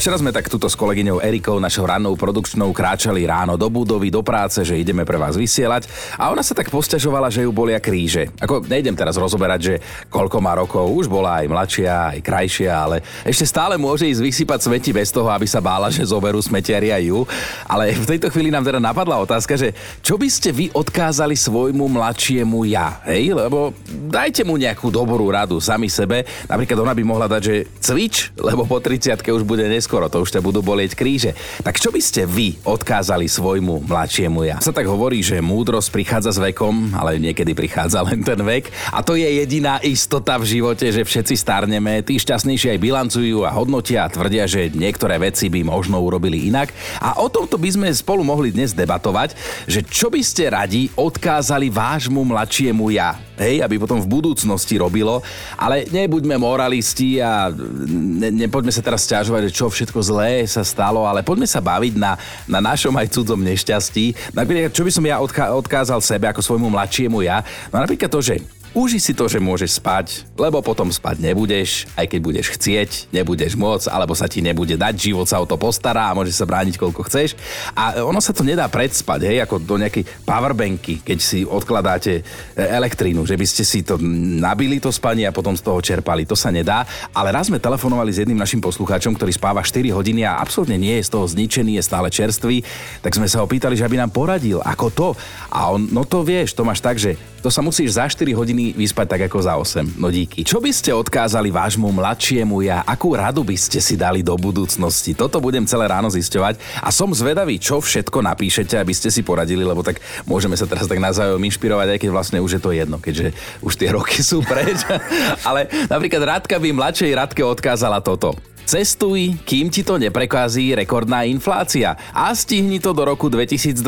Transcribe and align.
Včera 0.00 0.16
sme 0.16 0.32
tak 0.32 0.48
tuto 0.48 0.64
s 0.64 0.80
kolegyňou 0.80 1.20
Erikou, 1.20 1.60
našou 1.60 1.84
rannou 1.84 2.16
produkčnou, 2.16 2.72
kráčali 2.72 3.28
ráno 3.28 3.60
do 3.60 3.68
budovy, 3.68 4.08
do 4.08 4.24
práce, 4.24 4.64
že 4.64 4.80
ideme 4.80 5.04
pre 5.04 5.20
vás 5.20 5.36
vysielať 5.36 5.92
a 6.16 6.32
ona 6.32 6.40
sa 6.40 6.56
tak 6.56 6.72
posťažovala, 6.72 7.28
že 7.28 7.44
ju 7.44 7.52
bolia 7.52 7.76
kríže. 7.76 8.32
Ako 8.40 8.64
nejdem 8.64 8.96
teraz 8.96 9.20
rozoberať, 9.20 9.60
že 9.60 9.74
koľko 10.08 10.40
má 10.40 10.56
rokov, 10.56 10.88
už 10.88 11.04
bola 11.04 11.44
aj 11.44 11.52
mladšia, 11.52 12.16
aj 12.16 12.20
krajšia, 12.24 12.72
ale 12.72 13.04
ešte 13.28 13.44
stále 13.44 13.76
môže 13.76 14.08
ísť 14.08 14.24
vysypať 14.24 14.72
smeti 14.72 14.88
bez 14.96 15.12
toho, 15.12 15.28
aby 15.28 15.44
sa 15.44 15.60
bála, 15.60 15.92
že 15.92 16.00
zoberú 16.08 16.40
smetiari 16.40 16.96
aj 16.96 17.02
ju. 17.04 17.20
Ale 17.68 17.92
v 17.92 18.16
tejto 18.16 18.32
chvíli 18.32 18.48
nám 18.48 18.64
teda 18.64 18.80
napadla 18.80 19.20
otázka, 19.20 19.60
že 19.60 19.76
čo 20.00 20.16
by 20.16 20.32
ste 20.32 20.48
vy 20.48 20.72
odkázali 20.72 21.36
svojmu 21.36 21.92
mladšiemu 21.92 22.64
ja, 22.72 23.04
hej? 23.04 23.36
Lebo 23.36 23.76
dajte 24.08 24.48
mu 24.48 24.56
nejakú 24.56 24.88
dobrú 24.88 25.28
radu 25.28 25.60
sami 25.60 25.92
sebe. 25.92 26.24
Napríklad 26.48 26.88
ona 26.88 26.96
by 26.96 27.02
mohla 27.04 27.28
dať, 27.28 27.42
že 27.44 27.68
cvič, 27.84 28.32
lebo 28.40 28.64
po 28.64 28.80
30 28.80 29.20
už 29.28 29.44
bude 29.44 29.68
neskoro, 29.90 30.06
to 30.06 30.22
už 30.22 30.38
ťa 30.38 30.46
budú 30.46 30.62
bolieť 30.62 30.94
kríže. 30.94 31.34
Tak 31.66 31.82
čo 31.82 31.90
by 31.90 31.98
ste 31.98 32.22
vy 32.22 32.62
odkázali 32.62 33.26
svojmu 33.26 33.90
mladšiemu 33.90 34.46
ja? 34.46 34.62
Sa 34.62 34.70
tak 34.70 34.86
hovorí, 34.86 35.18
že 35.18 35.42
múdrosť 35.42 35.90
prichádza 35.90 36.30
s 36.30 36.38
vekom, 36.38 36.94
ale 36.94 37.18
niekedy 37.18 37.58
prichádza 37.58 37.98
len 38.06 38.22
ten 38.22 38.38
vek. 38.38 38.70
A 38.94 39.02
to 39.02 39.18
je 39.18 39.26
jediná 39.26 39.82
istota 39.82 40.38
v 40.38 40.46
živote, 40.46 40.86
že 40.94 41.02
všetci 41.02 41.34
starneme, 41.34 42.06
tí 42.06 42.22
šťastnejší 42.22 42.78
aj 42.78 42.78
bilancujú 42.78 43.42
a 43.42 43.50
hodnotia 43.50 44.06
a 44.06 44.12
tvrdia, 44.14 44.46
že 44.46 44.70
niektoré 44.70 45.18
veci 45.18 45.50
by 45.50 45.66
možno 45.66 45.98
urobili 45.98 46.46
inak. 46.46 46.70
A 47.02 47.18
o 47.18 47.26
tomto 47.26 47.58
by 47.58 47.74
sme 47.74 47.88
spolu 47.90 48.22
mohli 48.22 48.54
dnes 48.54 48.70
debatovať, 48.70 49.34
že 49.66 49.82
čo 49.82 50.06
by 50.06 50.22
ste 50.22 50.54
radi 50.54 50.86
odkázali 50.94 51.66
vášmu 51.66 52.22
mladšiemu 52.30 52.94
ja? 52.94 53.18
Hej, 53.40 53.64
aby 53.64 53.80
potom 53.80 53.96
v 53.96 54.20
budúcnosti 54.20 54.76
robilo. 54.76 55.24
Ale 55.56 55.88
nebuďme 55.88 56.36
moralisti 56.36 57.24
a 57.24 57.48
ne, 57.48 58.28
nepoďme 58.28 58.68
sa 58.68 58.84
teraz 58.84 59.08
stiažovať, 59.08 59.48
že 59.48 59.56
čo 59.56 59.72
všetko 59.72 59.96
zlé 60.04 60.44
sa 60.44 60.60
stalo, 60.60 61.08
ale 61.08 61.24
poďme 61.24 61.48
sa 61.48 61.64
baviť 61.64 61.96
na, 61.96 62.20
na 62.44 62.60
našom 62.60 62.92
aj 63.00 63.08
cudzom 63.16 63.40
nešťastí. 63.40 64.36
Napríklad, 64.36 64.76
čo 64.76 64.84
by 64.84 64.92
som 64.92 65.04
ja 65.08 65.16
odka- 65.24 65.56
odkázal 65.56 66.04
sebe 66.04 66.28
ako 66.28 66.44
svojmu 66.44 66.68
mladšiemu 66.68 67.24
ja? 67.24 67.40
No 67.72 67.80
napríklad 67.80 68.12
to, 68.12 68.20
že 68.20 68.59
Uži 68.70 69.02
si 69.02 69.18
to, 69.18 69.26
že 69.26 69.42
môžeš 69.42 69.82
spať, 69.82 70.22
lebo 70.38 70.62
potom 70.62 70.86
spať 70.94 71.18
nebudeš, 71.18 71.90
aj 71.98 72.06
keď 72.06 72.20
budeš 72.22 72.46
chcieť, 72.54 73.10
nebudeš 73.10 73.58
môcť, 73.58 73.90
alebo 73.90 74.14
sa 74.14 74.30
ti 74.30 74.38
nebude 74.38 74.78
dať, 74.78 75.10
život 75.10 75.26
sa 75.26 75.42
o 75.42 75.46
to 75.46 75.58
postará 75.58 76.06
a 76.06 76.14
môžeš 76.14 76.38
sa 76.38 76.46
brániť 76.46 76.78
koľko 76.78 77.02
chceš. 77.10 77.34
A 77.74 77.98
ono 78.06 78.22
sa 78.22 78.30
to 78.30 78.46
nedá 78.46 78.70
predspať, 78.70 79.26
hej, 79.26 79.42
ako 79.42 79.58
do 79.58 79.74
nejakej 79.74 80.06
powerbanky, 80.22 81.02
keď 81.02 81.18
si 81.18 81.42
odkladáte 81.42 82.22
e, 82.22 82.62
elektrínu, 82.62 83.26
že 83.26 83.34
by 83.34 83.42
ste 83.42 83.66
si 83.66 83.82
to 83.82 83.98
nabili 84.38 84.78
to 84.78 84.94
spanie 84.94 85.26
a 85.26 85.34
potom 85.34 85.58
z 85.58 85.66
toho 85.66 85.82
čerpali. 85.82 86.22
To 86.30 86.38
sa 86.38 86.54
nedá. 86.54 86.86
Ale 87.10 87.34
raz 87.34 87.50
sme 87.50 87.58
telefonovali 87.58 88.14
s 88.14 88.22
jedným 88.22 88.38
našim 88.38 88.62
poslucháčom, 88.62 89.18
ktorý 89.18 89.34
spáva 89.34 89.66
4 89.66 89.90
hodiny 89.90 90.22
a 90.22 90.38
absolútne 90.38 90.78
nie 90.78 90.94
je 91.02 91.10
z 91.10 91.18
toho 91.18 91.26
zničený, 91.26 91.74
je 91.74 91.82
stále 91.82 92.06
čerstvý, 92.06 92.62
tak 93.02 93.18
sme 93.18 93.26
sa 93.26 93.42
ho 93.42 93.50
pýtali, 93.50 93.74
že 93.74 93.82
aby 93.82 93.98
nám 93.98 94.14
poradil, 94.14 94.62
ako 94.62 94.86
to. 94.94 95.08
A 95.50 95.74
on, 95.74 95.90
no 95.90 96.06
to 96.06 96.22
vieš, 96.22 96.54
to 96.54 96.62
máš 96.62 96.78
tak, 96.78 97.02
že 97.02 97.18
to 97.40 97.48
sa 97.48 97.64
musíš 97.64 97.96
za 97.96 98.04
4 98.04 98.36
hodiny 98.36 98.76
vyspať 98.76 99.16
tak 99.16 99.20
ako 99.32 99.38
za 99.40 99.56
8. 99.56 99.96
No 99.96 100.12
díky. 100.12 100.44
Čo 100.44 100.60
by 100.60 100.70
ste 100.70 100.92
odkázali 100.92 101.48
vášmu 101.48 101.88
mladšiemu 101.88 102.60
ja? 102.60 102.84
Akú 102.84 103.16
radu 103.16 103.40
by 103.40 103.56
ste 103.56 103.80
si 103.80 103.96
dali 103.96 104.20
do 104.20 104.36
budúcnosti? 104.36 105.16
Toto 105.16 105.40
budem 105.40 105.64
celé 105.64 105.88
ráno 105.88 106.12
zisťovať 106.12 106.60
a 106.84 106.92
som 106.92 107.08
zvedavý, 107.16 107.56
čo 107.56 107.80
všetko 107.80 108.20
napíšete, 108.20 108.76
aby 108.76 108.92
ste 108.92 109.08
si 109.08 109.24
poradili, 109.24 109.64
lebo 109.64 109.80
tak 109.80 110.04
môžeme 110.28 110.54
sa 110.54 110.68
teraz 110.68 110.84
tak 110.84 111.00
navzájom 111.00 111.40
inšpirovať, 111.40 111.96
aj 111.96 111.98
keď 112.04 112.10
vlastne 112.12 112.38
už 112.44 112.60
je 112.60 112.62
to 112.62 112.70
jedno, 112.76 113.00
keďže 113.00 113.32
už 113.64 113.72
tie 113.80 113.88
roky 113.88 114.20
sú 114.20 114.44
preč. 114.44 114.84
Ale 115.48 115.72
napríklad 115.88 116.22
Radka 116.38 116.60
by 116.60 116.68
mladšej 116.76 117.16
Radke 117.16 117.40
odkázala 117.40 118.04
toto. 118.04 118.36
Cestuj, 118.70 119.34
kým 119.42 119.66
ti 119.66 119.82
to 119.82 119.98
neprekází 119.98 120.78
rekordná 120.78 121.26
inflácia 121.26 121.98
a 122.14 122.30
stihni 122.30 122.78
to 122.78 122.94
do 122.94 123.02
roku 123.02 123.26
2022, 123.26 123.82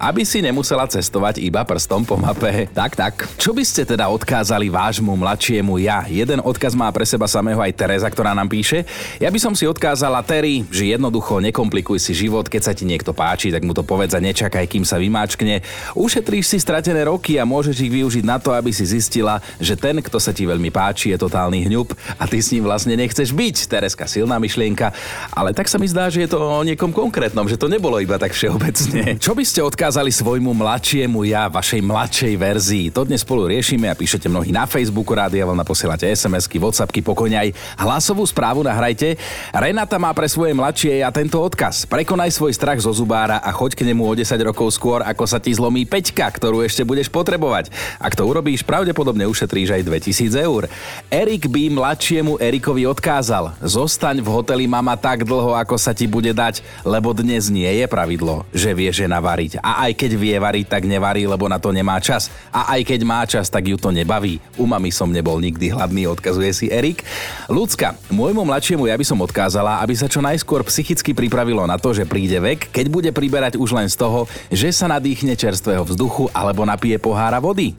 aby 0.00 0.22
si 0.24 0.40
nemusela 0.40 0.88
cestovať 0.88 1.36
iba 1.44 1.60
prstom 1.68 2.00
po 2.00 2.16
mape. 2.16 2.64
Tak, 2.72 2.96
tak. 2.96 3.28
Čo 3.36 3.52
by 3.52 3.60
ste 3.60 3.84
teda 3.84 4.08
odkázali 4.08 4.72
vášmu 4.72 5.12
mladšiemu 5.20 5.76
ja? 5.84 6.08
Jeden 6.08 6.40
odkaz 6.40 6.72
má 6.72 6.88
pre 6.96 7.04
seba 7.04 7.28
samého 7.28 7.60
aj 7.60 7.76
Teresa, 7.76 8.08
ktorá 8.08 8.32
nám 8.32 8.48
píše. 8.48 8.88
Ja 9.20 9.28
by 9.28 9.36
som 9.36 9.52
si 9.52 9.68
odkázala 9.68 10.24
Terry, 10.24 10.64
že 10.72 10.96
jednoducho 10.96 11.44
nekomplikuj 11.44 12.00
si 12.00 12.16
život, 12.16 12.48
keď 12.48 12.62
sa 12.64 12.72
ti 12.72 12.88
niekto 12.88 13.12
páči, 13.12 13.52
tak 13.52 13.68
mu 13.68 13.76
to 13.76 13.84
povedz 13.84 14.16
a 14.16 14.24
nečakaj, 14.24 14.64
kým 14.64 14.88
sa 14.88 14.96
vymáčkne. 14.96 15.60
Ušetríš 15.92 16.56
si 16.56 16.56
stratené 16.56 17.04
roky 17.04 17.36
a 17.36 17.44
môžeš 17.44 17.84
ich 17.84 17.92
využiť 17.92 18.24
na 18.24 18.40
to, 18.40 18.56
aby 18.56 18.72
si 18.72 18.88
zistila, 18.88 19.44
že 19.60 19.76
ten, 19.76 20.00
kto 20.00 20.16
sa 20.16 20.32
ti 20.32 20.48
veľmi 20.48 20.72
páči, 20.72 21.12
je 21.12 21.20
totálny 21.20 21.68
hňub 21.68 21.92
a 22.16 22.24
ty 22.24 22.40
s 22.40 22.56
ním 22.56 22.64
vlastne 22.64 22.96
nechceš 22.96 23.36
byť. 23.36 23.68
Tereska 23.68 24.05
silná 24.06 24.40
myšlienka, 24.40 24.94
ale 25.34 25.52
tak 25.52 25.68
sa 25.68 25.76
mi 25.76 25.90
zdá, 25.90 26.08
že 26.08 26.24
je 26.24 26.32
to 26.32 26.38
o 26.38 26.62
niekom 26.62 26.90
konkrétnom, 26.94 27.44
že 27.50 27.58
to 27.58 27.68
nebolo 27.68 27.98
iba 28.00 28.16
tak 28.16 28.32
všeobecne. 28.32 29.14
Čo 29.24 29.34
by 29.34 29.44
ste 29.44 29.60
odkázali 29.62 30.08
svojmu 30.14 30.54
mladšiemu 30.54 31.26
ja, 31.26 31.50
vašej 31.50 31.82
mladšej 31.82 32.34
verzii? 32.38 32.86
To 32.94 33.02
dnes 33.04 33.26
spolu 33.26 33.50
riešime 33.50 33.90
a 33.90 33.98
píšete 33.98 34.30
mnohí 34.30 34.54
na 34.54 34.64
Facebooku, 34.64 35.12
Rádia 35.12 35.44
Vlna, 35.44 35.66
posielate 35.66 36.06
SMS-ky, 36.06 36.62
Whatsappky, 36.62 37.02
pokojne 37.02 37.36
aj 37.36 37.48
hlasovú 37.82 38.22
správu 38.24 38.62
nahrajte. 38.62 39.18
Renata 39.50 39.98
má 39.98 40.14
pre 40.14 40.30
svoje 40.30 40.54
mladšie 40.54 41.02
a 41.02 41.10
tento 41.10 41.42
odkaz. 41.42 41.84
Prekonaj 41.90 42.34
svoj 42.34 42.54
strach 42.54 42.78
zo 42.78 42.94
zubára 42.94 43.42
a 43.42 43.50
choď 43.50 43.76
k 43.76 43.86
nemu 43.90 44.02
o 44.06 44.12
10 44.14 44.32
rokov 44.46 44.72
skôr, 44.74 45.02
ako 45.02 45.24
sa 45.26 45.42
ti 45.42 45.50
zlomí 45.50 45.88
peťka, 45.88 46.28
ktorú 46.30 46.62
ešte 46.62 46.86
budeš 46.86 47.10
potrebovať. 47.10 47.72
Ak 47.98 48.14
to 48.14 48.28
urobíš, 48.28 48.62
pravdepodobne 48.62 49.24
ušetríš 49.26 49.74
aj 49.74 49.82
2000 49.84 50.46
eur. 50.46 50.68
Erik 51.08 51.48
by 51.48 51.72
mladšiemu 51.72 52.36
Erikovi 52.36 52.84
odkázal. 52.86 53.56
Zost 53.64 53.95
Zostaň 53.96 54.20
v 54.20 54.28
hoteli 54.28 54.68
mama 54.68 54.92
tak 54.92 55.24
dlho, 55.24 55.56
ako 55.56 55.80
sa 55.80 55.96
ti 55.96 56.04
bude 56.04 56.28
dať, 56.28 56.60
lebo 56.84 57.16
dnes 57.16 57.48
nie 57.48 57.80
je 57.80 57.88
pravidlo, 57.88 58.44
že 58.52 58.76
vie 58.76 58.92
žena 58.92 59.24
variť. 59.24 59.56
A 59.64 59.88
aj 59.88 59.96
keď 59.96 60.20
vie 60.20 60.36
variť, 60.36 60.68
tak 60.68 60.84
nevarí, 60.84 61.24
lebo 61.24 61.48
na 61.48 61.56
to 61.56 61.72
nemá 61.72 61.96
čas. 61.96 62.28
A 62.52 62.76
aj 62.76 62.92
keď 62.92 63.00
má 63.08 63.24
čas, 63.24 63.48
tak 63.48 63.64
ju 63.64 63.80
to 63.80 63.88
nebaví. 63.88 64.36
U 64.60 64.68
mami 64.68 64.92
som 64.92 65.08
nebol 65.08 65.40
nikdy 65.40 65.72
hladný, 65.72 66.12
odkazuje 66.12 66.52
si 66.52 66.66
Erik. 66.68 67.08
Ľudská, 67.48 67.96
môjmu 68.12 68.44
mladšiemu 68.44 68.84
ja 68.84 69.00
by 69.00 69.06
som 69.08 69.16
odkázala, 69.24 69.80
aby 69.80 69.96
sa 69.96 70.12
čo 70.12 70.20
najskôr 70.20 70.60
psychicky 70.68 71.16
pripravilo 71.16 71.64
na 71.64 71.80
to, 71.80 71.96
že 71.96 72.04
príde 72.04 72.36
vek, 72.36 72.68
keď 72.68 72.92
bude 72.92 73.10
priberať 73.16 73.56
už 73.56 73.80
len 73.80 73.88
z 73.88 73.96
toho, 73.96 74.28
že 74.52 74.76
sa 74.76 74.92
nadýchne 74.92 75.32
čerstvého 75.32 75.88
vzduchu 75.88 76.28
alebo 76.36 76.68
napije 76.68 77.00
pohára 77.00 77.40
vody. 77.40 77.72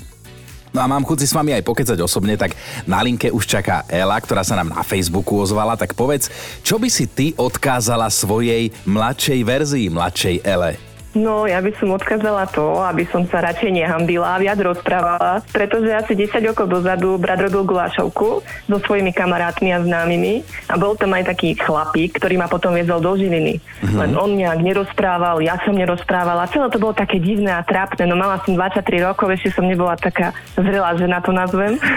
No 0.77 0.85
a 0.85 0.93
mám 0.93 1.01
chuť 1.01 1.25
s 1.25 1.33
vami 1.33 1.57
aj 1.57 1.65
pokecať 1.65 1.97
osobne, 2.05 2.37
tak 2.37 2.53
na 2.85 3.01
linke 3.01 3.33
už 3.33 3.49
čaká 3.49 3.81
Ela, 3.89 4.13
ktorá 4.21 4.45
sa 4.45 4.53
nám 4.53 4.69
na 4.69 4.85
Facebooku 4.85 5.41
ozvala, 5.41 5.73
tak 5.73 5.97
povedz, 5.97 6.29
čo 6.61 6.77
by 6.77 6.85
si 6.85 7.09
ty 7.09 7.33
odkázala 7.33 8.05
svojej 8.13 8.69
mladšej 8.85 9.41
verzii, 9.41 9.89
mladšej 9.89 10.45
Ele? 10.45 10.86
No, 11.17 11.49
ja 11.49 11.57
by 11.57 11.73
som 11.81 11.89
odkázala 11.97 12.45
to, 12.53 12.77
aby 12.85 13.09
som 13.09 13.25
sa 13.25 13.41
radšej 13.41 13.73
nehambila 13.73 14.37
a 14.37 14.41
viac 14.41 14.61
rozprávala, 14.61 15.41
pretože 15.49 15.89
asi 15.89 16.13
10 16.13 16.53
rokov 16.53 16.69
dozadu 16.69 17.17
brat 17.17 17.41
robil 17.41 17.65
gulášovku 17.65 18.45
so 18.45 18.77
svojimi 18.85 19.09
kamarátmi 19.09 19.73
a 19.73 19.81
známymi 19.81 20.45
a 20.69 20.77
bol 20.77 20.93
tam 20.93 21.17
aj 21.17 21.33
taký 21.33 21.57
chlapík, 21.57 22.21
ktorý 22.21 22.37
ma 22.37 22.45
potom 22.45 22.77
viezol 22.77 23.01
do 23.01 23.17
Žiliny. 23.17 23.57
Mm-hmm. 23.57 23.97
Len 23.97 24.11
on 24.13 24.29
nejak 24.37 24.61
nerozprával, 24.61 25.41
ja 25.41 25.57
som 25.65 25.73
nerozprávala. 25.73 26.45
Celé 26.53 26.69
to 26.69 26.77
bolo 26.77 26.93
také 26.93 27.17
divné 27.17 27.49
a 27.49 27.65
trápne, 27.65 28.05
no 28.05 28.13
mala 28.13 28.37
som 28.45 28.53
23 28.53 29.01
rokov, 29.01 29.33
ešte 29.33 29.57
som 29.57 29.65
nebola 29.65 29.97
taká 29.97 30.37
zrelá, 30.53 30.93
že 30.93 31.09
na 31.09 31.17
to 31.17 31.33
nazvem. 31.33 31.81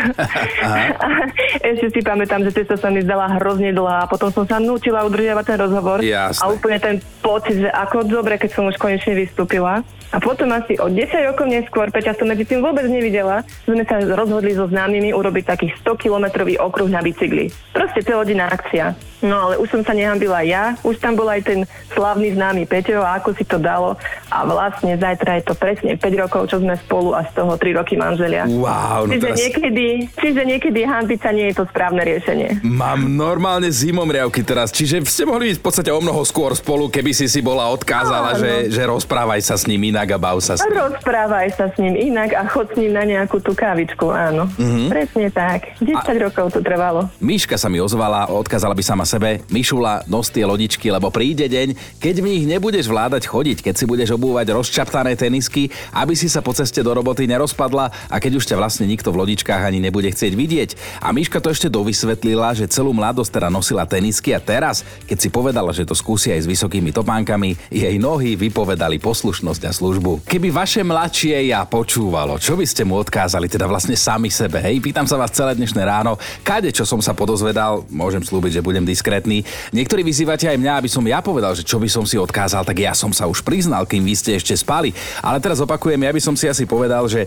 ešte 1.70 1.86
si 1.92 2.00
pamätám, 2.00 2.40
že 2.46 2.56
cesta 2.56 2.80
sa 2.80 2.88
mi 2.88 3.04
zdala 3.04 3.36
hrozne 3.36 3.74
dlhá 3.74 4.06
a 4.06 4.10
potom 4.10 4.32
som 4.32 4.44
sa 4.46 4.56
nutila 4.62 5.04
udržiavať 5.04 5.44
ten 5.44 5.58
rozhovor 5.58 5.98
Jasne. 6.00 6.40
a 6.40 6.44
úplne 6.48 6.78
ten 6.78 6.96
pocit, 7.20 7.60
že 7.60 7.68
ako 7.68 8.06
dobre, 8.06 8.40
keď 8.40 8.50
som 8.54 8.64
už 8.70 8.76
konečne 8.80 9.09
konečne 9.10 9.14
vystúpila. 9.18 9.82
A 10.10 10.18
potom 10.18 10.50
asi 10.50 10.74
o 10.82 10.90
10 10.90 11.06
rokov 11.30 11.46
neskôr, 11.46 11.86
Peťa 11.94 12.18
som 12.18 12.26
medzi 12.26 12.42
tým 12.42 12.58
vôbec 12.58 12.82
nevidela, 12.90 13.46
sme 13.62 13.86
sa 13.86 14.02
rozhodli 14.02 14.58
so 14.58 14.66
známymi 14.66 15.14
urobiť 15.14 15.44
taký 15.46 15.70
100-kilometrový 15.86 16.58
okruh 16.58 16.90
na 16.90 16.98
bicykli. 16.98 17.54
Proste 17.70 18.02
celodinná 18.02 18.50
akcia. 18.50 18.98
No 19.20 19.36
ale 19.36 19.60
už 19.60 19.68
som 19.68 19.82
sa 19.84 19.92
nehambila 19.92 20.40
ja, 20.40 20.80
už 20.80 20.96
tam 20.96 21.12
bol 21.12 21.28
aj 21.28 21.44
ten 21.44 21.68
slavný 21.92 22.32
známy 22.32 22.64
Peťo 22.64 23.04
a 23.04 23.20
ako 23.20 23.36
si 23.36 23.44
to 23.44 23.60
dalo. 23.60 23.94
A 24.32 24.48
vlastne 24.48 24.96
zajtra 24.96 25.38
je 25.38 25.44
to 25.44 25.54
presne 25.54 25.92
5 25.92 26.22
rokov, 26.26 26.48
čo 26.48 26.56
sme 26.58 26.72
spolu 26.80 27.12
a 27.12 27.22
z 27.28 27.36
toho 27.36 27.52
3 27.54 27.78
roky 27.78 28.00
manželia. 28.00 28.48
Wow, 28.48 29.04
no 29.04 29.12
čiže, 29.12 29.28
teraz... 29.28 29.38
niekedy, 29.44 29.86
čiže 30.16 30.42
niekedy 30.48 30.80
hambiť 30.88 31.20
sa 31.20 31.30
nie 31.36 31.52
je 31.52 31.54
to 31.60 31.64
správne 31.68 32.00
riešenie. 32.00 32.64
Mám 32.64 33.12
normálne 33.12 33.68
zimomriavky 33.68 34.40
teraz, 34.40 34.72
čiže 34.72 35.04
ste 35.04 35.28
mohli 35.28 35.52
byť 35.52 35.58
v 35.60 35.64
podstate 35.64 35.90
o 35.92 36.00
mnoho 36.00 36.24
skôr 36.24 36.56
spolu, 36.56 36.88
keby 36.88 37.12
si 37.12 37.28
si 37.28 37.44
bola 37.44 37.68
odkázala, 37.68 38.40
že, 38.40 38.72
že 38.72 38.82
rozprávaj 38.88 39.44
sa 39.44 39.60
s 39.60 39.68
ním 39.68 39.92
inak 40.00 40.16
a 40.16 40.18
bav 40.18 40.40
sa 40.40 40.56
s 40.56 40.64
ním. 40.64 40.80
Rozprávaj 40.80 41.48
sa 41.52 41.68
s 41.68 41.76
ním 41.76 41.92
inak 41.92 42.32
a 42.32 42.48
chod 42.48 42.72
s 42.72 42.76
ním 42.80 42.96
na 42.96 43.04
nejakú 43.04 43.36
tú 43.44 43.52
kávičku, 43.52 44.08
áno. 44.08 44.48
Mm-hmm. 44.56 44.88
Presne 44.88 45.26
tak. 45.28 45.76
10 45.76 45.92
a... 45.92 46.12
rokov 46.16 46.56
to 46.56 46.60
trvalo. 46.64 47.12
Míška 47.20 47.60
sa 47.60 47.68
mi 47.68 47.76
ozvala, 47.76 48.32
odkázala 48.32 48.72
by 48.72 48.80
sama 48.80 49.04
sebe. 49.04 49.44
Mišula, 49.52 50.08
nos 50.08 50.32
tie 50.32 50.48
lodičky, 50.48 50.88
lebo 50.88 51.12
príde 51.12 51.52
deň, 51.52 52.00
keď 52.00 52.14
v 52.24 52.28
nich 52.32 52.44
nebudeš 52.48 52.88
vládať 52.88 53.28
chodiť, 53.28 53.60
keď 53.60 53.74
si 53.76 53.84
budeš 53.84 54.16
obúvať 54.16 54.56
rozčaptané 54.56 55.12
tenisky, 55.20 55.68
aby 55.92 56.16
si 56.16 56.32
sa 56.32 56.40
po 56.40 56.56
ceste 56.56 56.80
do 56.80 56.96
roboty 56.96 57.28
nerozpadla 57.28 57.92
a 58.08 58.16
keď 58.16 58.40
už 58.40 58.48
ťa 58.48 58.56
vlastne 58.56 58.88
nikto 58.88 59.12
v 59.12 59.20
lodičkách 59.20 59.68
ani 59.68 59.84
nebude 59.84 60.08
chcieť 60.08 60.32
vidieť. 60.32 60.70
A 61.04 61.12
Miška 61.12 61.44
to 61.44 61.52
ešte 61.52 61.68
dovysvetlila, 61.68 62.56
že 62.56 62.72
celú 62.72 62.96
mladosť 62.96 63.36
teda 63.36 63.48
nosila 63.52 63.84
tenisky 63.84 64.32
a 64.32 64.40
teraz, 64.40 64.80
keď 65.04 65.18
si 65.20 65.28
povedala, 65.28 65.76
že 65.76 65.84
to 65.84 65.92
skúsi 65.92 66.32
aj 66.32 66.48
s 66.48 66.50
vysokými 66.50 66.88
topánkami, 66.94 67.58
jej 67.68 67.96
nohy 68.00 68.38
vypovedali 68.38 68.96
poslušnosť 69.02 69.62
a 69.68 69.72
službu. 69.74 69.89
Keby 70.22 70.54
vaše 70.54 70.86
mladšie 70.86 71.50
ja 71.50 71.66
počúvalo, 71.66 72.38
čo 72.38 72.54
by 72.54 72.62
ste 72.62 72.86
mu 72.86 73.00
odkázali, 73.00 73.50
teda 73.50 73.66
vlastne 73.66 73.98
sami 73.98 74.30
sebe, 74.30 74.62
hej? 74.62 74.78
Pýtam 74.78 75.08
sa 75.08 75.18
vás 75.18 75.34
celé 75.34 75.58
dnešné 75.58 75.82
ráno, 75.82 76.14
kade 76.46 76.70
čo 76.70 76.86
som 76.86 77.02
sa 77.02 77.10
podozvedal, 77.10 77.82
môžem 77.90 78.22
slúbiť, 78.22 78.60
že 78.60 78.64
budem 78.64 78.86
diskrétny. 78.86 79.42
Niektorí 79.74 80.06
vyzývate 80.06 80.46
aj 80.46 80.60
mňa, 80.62 80.72
aby 80.78 80.86
som 80.86 81.02
ja 81.02 81.18
povedal, 81.18 81.58
že 81.58 81.66
čo 81.66 81.82
by 81.82 81.90
som 81.90 82.06
si 82.06 82.14
odkázal, 82.14 82.62
tak 82.62 82.78
ja 82.78 82.94
som 82.94 83.10
sa 83.10 83.26
už 83.26 83.42
priznal, 83.42 83.82
kým 83.82 84.06
vy 84.06 84.14
ste 84.14 84.38
ešte 84.38 84.54
spali. 84.54 84.94
Ale 85.18 85.42
teraz 85.42 85.58
opakujem, 85.58 85.98
ja 85.98 86.14
by 86.14 86.20
som 86.22 86.38
si 86.38 86.46
asi 86.46 86.62
povedal, 86.68 87.10
že 87.10 87.26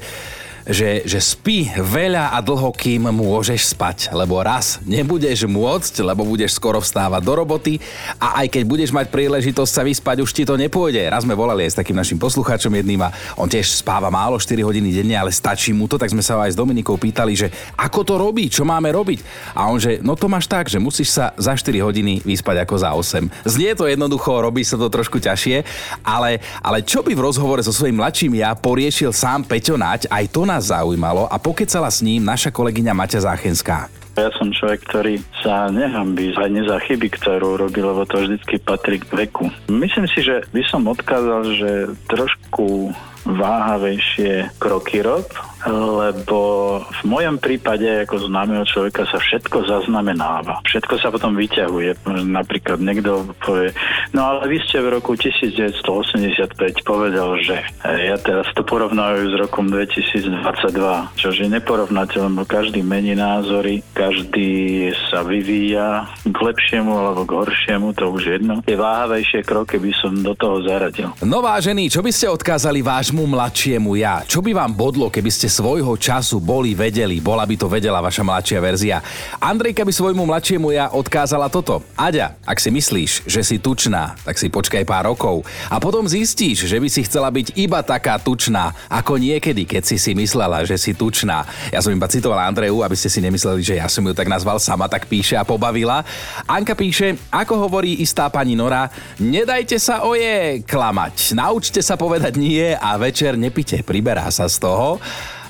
že, 0.67 1.03
že 1.03 1.19
spí 1.19 1.67
veľa 1.75 2.31
a 2.31 2.39
dlho, 2.39 2.71
kým 2.71 3.11
môžeš 3.11 3.75
spať, 3.75 4.15
lebo 4.15 4.39
raz 4.39 4.79
nebudeš 4.87 5.43
môcť, 5.43 5.93
lebo 6.03 6.23
budeš 6.23 6.55
skoro 6.55 6.79
vstávať 6.79 7.21
do 7.23 7.33
roboty 7.35 7.73
a 8.15 8.43
aj 8.43 8.47
keď 8.47 8.63
budeš 8.63 8.89
mať 8.95 9.11
príležitosť 9.11 9.71
sa 9.71 9.83
vyspať, 9.83 10.23
už 10.23 10.31
ti 10.31 10.43
to 10.47 10.55
nepôjde. 10.55 11.03
Raz 11.11 11.27
sme 11.27 11.35
volali 11.35 11.67
aj 11.67 11.75
s 11.75 11.79
takým 11.83 11.99
našim 11.99 12.15
poslucháčom 12.15 12.71
jedným 12.71 13.03
a 13.03 13.11
on 13.35 13.51
tiež 13.51 13.83
spáva 13.83 14.07
málo, 14.07 14.39
4 14.39 14.63
hodiny 14.63 14.95
denne, 14.95 15.19
ale 15.19 15.35
stačí 15.35 15.75
mu 15.75 15.91
to, 15.91 15.99
tak 15.99 16.11
sme 16.11 16.23
sa 16.23 16.39
aj 16.39 16.55
s 16.55 16.59
Dominikou 16.59 16.95
pýtali, 16.95 17.35
že 17.35 17.51
ako 17.75 17.99
to 18.07 18.15
robí, 18.15 18.47
čo 18.47 18.63
máme 18.63 18.87
robiť. 18.95 19.19
A 19.59 19.67
on, 19.67 19.79
že 19.83 19.99
no 19.99 20.15
to 20.15 20.31
máš 20.31 20.47
tak, 20.47 20.71
že 20.71 20.79
musíš 20.79 21.11
sa 21.11 21.35
za 21.35 21.59
4 21.59 21.83
hodiny 21.83 22.23
vyspať 22.23 22.63
ako 22.63 22.75
za 22.79 22.89
8. 22.95 23.27
Znie 23.43 23.75
to 23.75 23.83
jednoducho, 23.83 24.39
robí 24.39 24.63
sa 24.63 24.79
to 24.79 24.87
trošku 24.87 25.19
ťažšie, 25.19 25.67
ale, 26.07 26.39
ale 26.63 26.79
čo 26.87 27.03
by 27.03 27.11
v 27.11 27.23
rozhovore 27.23 27.59
so 27.59 27.75
svojím 27.75 27.99
mladším 27.99 28.39
ja 28.39 28.55
poriešil 28.55 29.11
sám 29.11 29.43
Peťo 29.43 29.75
Nať, 29.75 30.07
aj 30.07 30.25
to 30.31 30.47
nás 30.53 30.69
zaujímalo 30.69 31.25
a 31.25 31.41
pokecala 31.41 31.89
s 31.89 32.05
ním 32.05 32.21
naša 32.21 32.53
kolegyňa 32.53 32.93
Maťa 32.93 33.25
Záchenská. 33.25 33.89
Ja 34.13 34.29
som 34.37 34.53
človek, 34.53 34.85
ktorý 34.85 35.17
sa 35.41 35.73
nehambí 35.73 36.29
aj 36.37 36.53
za 36.69 36.77
chyby, 36.85 37.17
ktorú 37.17 37.57
robil, 37.57 37.81
lebo 37.81 38.05
to 38.05 38.21
vždycky 38.21 38.61
patrí 38.61 39.01
k 39.01 39.09
veku. 39.09 39.49
Myslím 39.65 40.05
si, 40.05 40.21
že 40.21 40.45
by 40.53 40.61
som 40.69 40.85
odkázal, 40.85 41.41
že 41.57 41.71
trošku 42.05 42.93
váhavejšie 43.23 44.59
kroky 44.59 44.99
rob, 44.99 45.27
lebo 45.63 46.39
v 46.83 47.01
mojom 47.07 47.39
prípade 47.39 48.03
ako 48.03 48.27
známeho 48.27 48.67
človeka 48.67 49.07
sa 49.07 49.15
všetko 49.15 49.63
zaznamenáva. 49.63 50.59
Všetko 50.67 50.99
sa 50.99 51.07
potom 51.07 51.39
vyťahuje. 51.39 52.03
Napríklad 52.27 52.83
niekto 52.83 53.31
povie, 53.39 53.71
no 54.11 54.27
ale 54.27 54.51
vy 54.51 54.59
ste 54.67 54.83
v 54.83 54.99
roku 54.99 55.15
1985 55.15 56.83
povedal, 56.83 57.39
že 57.39 57.63
ja 57.79 58.19
teraz 58.19 58.51
to 58.51 58.67
porovnávajú 58.67 59.23
s 59.31 59.35
rokom 59.39 59.71
2022, 59.71 61.15
čo 61.15 61.31
je 61.31 61.47
neporovnateľné, 61.47 62.27
lebo 62.27 62.43
každý 62.43 62.83
mení 62.83 63.15
názory, 63.15 63.87
každý 63.95 64.91
sa 65.07 65.23
vyvíja 65.23 66.11
k 66.27 66.35
lepšiemu 66.35 66.91
alebo 66.91 67.23
k 67.23 67.39
horšiemu, 67.39 67.95
to 67.95 68.11
už 68.11 68.35
jedno. 68.35 68.59
Tie 68.67 68.75
váhavejšie 68.75 69.47
kroky 69.47 69.79
by 69.79 69.91
som 69.95 70.11
do 70.19 70.35
toho 70.35 70.59
zaradil. 70.67 71.15
No 71.23 71.39
vážení, 71.39 71.87
čo 71.87 72.03
by 72.03 72.11
ste 72.11 72.27
odkázali 72.27 72.83
vášmu 73.13 73.29
mladšiemu 73.29 73.93
ja? 74.01 74.25
Čo 74.25 74.41
by 74.41 74.57
vám 74.57 74.73
bodlo, 74.73 75.05
keby 75.13 75.29
ste 75.29 75.45
svojho 75.45 75.93
času 76.01 76.41
boli 76.41 76.73
vedeli, 76.73 77.21
bola 77.21 77.45
by 77.45 77.53
to 77.53 77.69
vedela 77.69 78.01
vaša 78.01 78.25
mladšia 78.25 78.57
verzia. 78.57 78.97
Andrejka 79.37 79.85
by 79.85 79.93
svojmu 79.93 80.25
mladšiemu 80.25 80.73
ja 80.73 80.89
odkázala 80.89 81.45
toto. 81.45 81.85
Aďa, 81.93 82.33
ak 82.41 82.57
si 82.57 82.73
myslíš, 82.73 83.29
že 83.29 83.45
si 83.45 83.61
tučná, 83.61 84.17
tak 84.25 84.41
si 84.41 84.49
počkaj 84.49 84.81
pár 84.81 85.13
rokov 85.13 85.45
a 85.69 85.77
potom 85.77 86.09
zistíš, 86.09 86.65
že 86.65 86.81
by 86.81 86.89
si 86.89 87.05
chcela 87.05 87.29
byť 87.29 87.53
iba 87.53 87.85
taká 87.85 88.17
tučná, 88.17 88.73
ako 88.89 89.21
niekedy, 89.21 89.69
keď 89.69 89.93
si 89.93 90.01
si 90.01 90.17
myslela, 90.17 90.65
že 90.65 90.81
si 90.81 90.97
tučná. 90.97 91.45
Ja 91.69 91.85
som 91.85 91.93
iba 91.93 92.09
citoval 92.09 92.41
Andreju, 92.49 92.81
aby 92.81 92.97
ste 92.97 93.13
si 93.13 93.21
nemysleli, 93.21 93.61
že 93.61 93.77
ja 93.77 93.85
som 93.85 94.01
ju 94.01 94.17
tak 94.17 94.25
nazval, 94.25 94.57
sama 94.57 94.89
tak 94.89 95.05
píše 95.05 95.37
a 95.37 95.45
pobavila. 95.45 96.01
Anka 96.49 96.73
píše, 96.73 97.13
ako 97.29 97.69
hovorí 97.69 98.01
istá 98.01 98.25
pani 98.33 98.57
Nora, 98.57 98.89
nedajte 99.21 99.77
sa 99.77 100.01
oje 100.01 100.65
klamať, 100.65 101.37
naučte 101.37 101.77
sa 101.85 101.93
povedať 101.93 102.41
nie 102.41 102.73
a 102.73 103.02
večer 103.03 103.35
nepite, 103.35 103.83
priberá 103.83 104.31
sa 104.31 104.47
z 104.47 104.63
toho. 104.63 105.03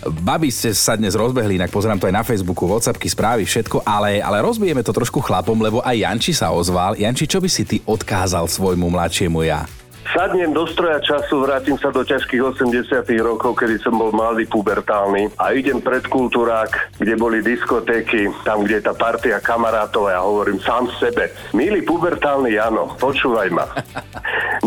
Babi 0.04 0.52
ste 0.52 0.76
sa 0.76 0.98
dnes 1.00 1.16
rozbehli, 1.16 1.56
inak 1.56 1.72
pozerám 1.72 2.02
to 2.02 2.10
aj 2.10 2.16
na 2.18 2.26
Facebooku, 2.26 2.68
Whatsappky, 2.68 3.08
správy, 3.08 3.48
všetko, 3.48 3.86
ale, 3.88 4.20
ale 4.20 4.44
rozbijeme 4.44 4.84
to 4.84 4.92
trošku 4.92 5.24
chlapom, 5.24 5.56
lebo 5.62 5.80
aj 5.80 5.96
Janči 5.96 6.34
sa 6.36 6.52
ozval. 6.52 7.00
Janči, 7.00 7.30
čo 7.30 7.40
by 7.40 7.48
si 7.48 7.64
ty 7.64 7.78
odkázal 7.86 8.50
svojmu 8.52 8.92
mladšiemu 8.92 9.40
ja? 9.48 9.64
Sadnem 10.12 10.52
do 10.52 10.68
stroja 10.68 11.00
času, 11.00 11.48
vrátim 11.48 11.80
sa 11.80 11.88
do 11.90 12.04
ťažkých 12.04 12.60
80 12.60 13.08
rokov, 13.24 13.56
kedy 13.56 13.80
som 13.80 13.96
bol 13.96 14.12
mladý 14.12 14.44
pubertálny 14.52 15.32
a 15.40 15.56
idem 15.56 15.80
pred 15.80 16.04
kultúrák, 16.06 17.00
kde 17.00 17.16
boli 17.16 17.40
diskotéky, 17.40 18.28
tam, 18.44 18.68
kde 18.68 18.84
je 18.84 18.86
tá 18.86 18.94
partia 18.94 19.40
kamarátov 19.40 20.12
a 20.12 20.20
ja 20.20 20.22
hovorím 20.22 20.60
sám 20.60 20.92
sebe. 21.00 21.32
Milý 21.56 21.82
pubertálny 21.88 22.54
Jano, 22.54 22.94
počúvaj 23.00 23.50
ma. 23.56 23.66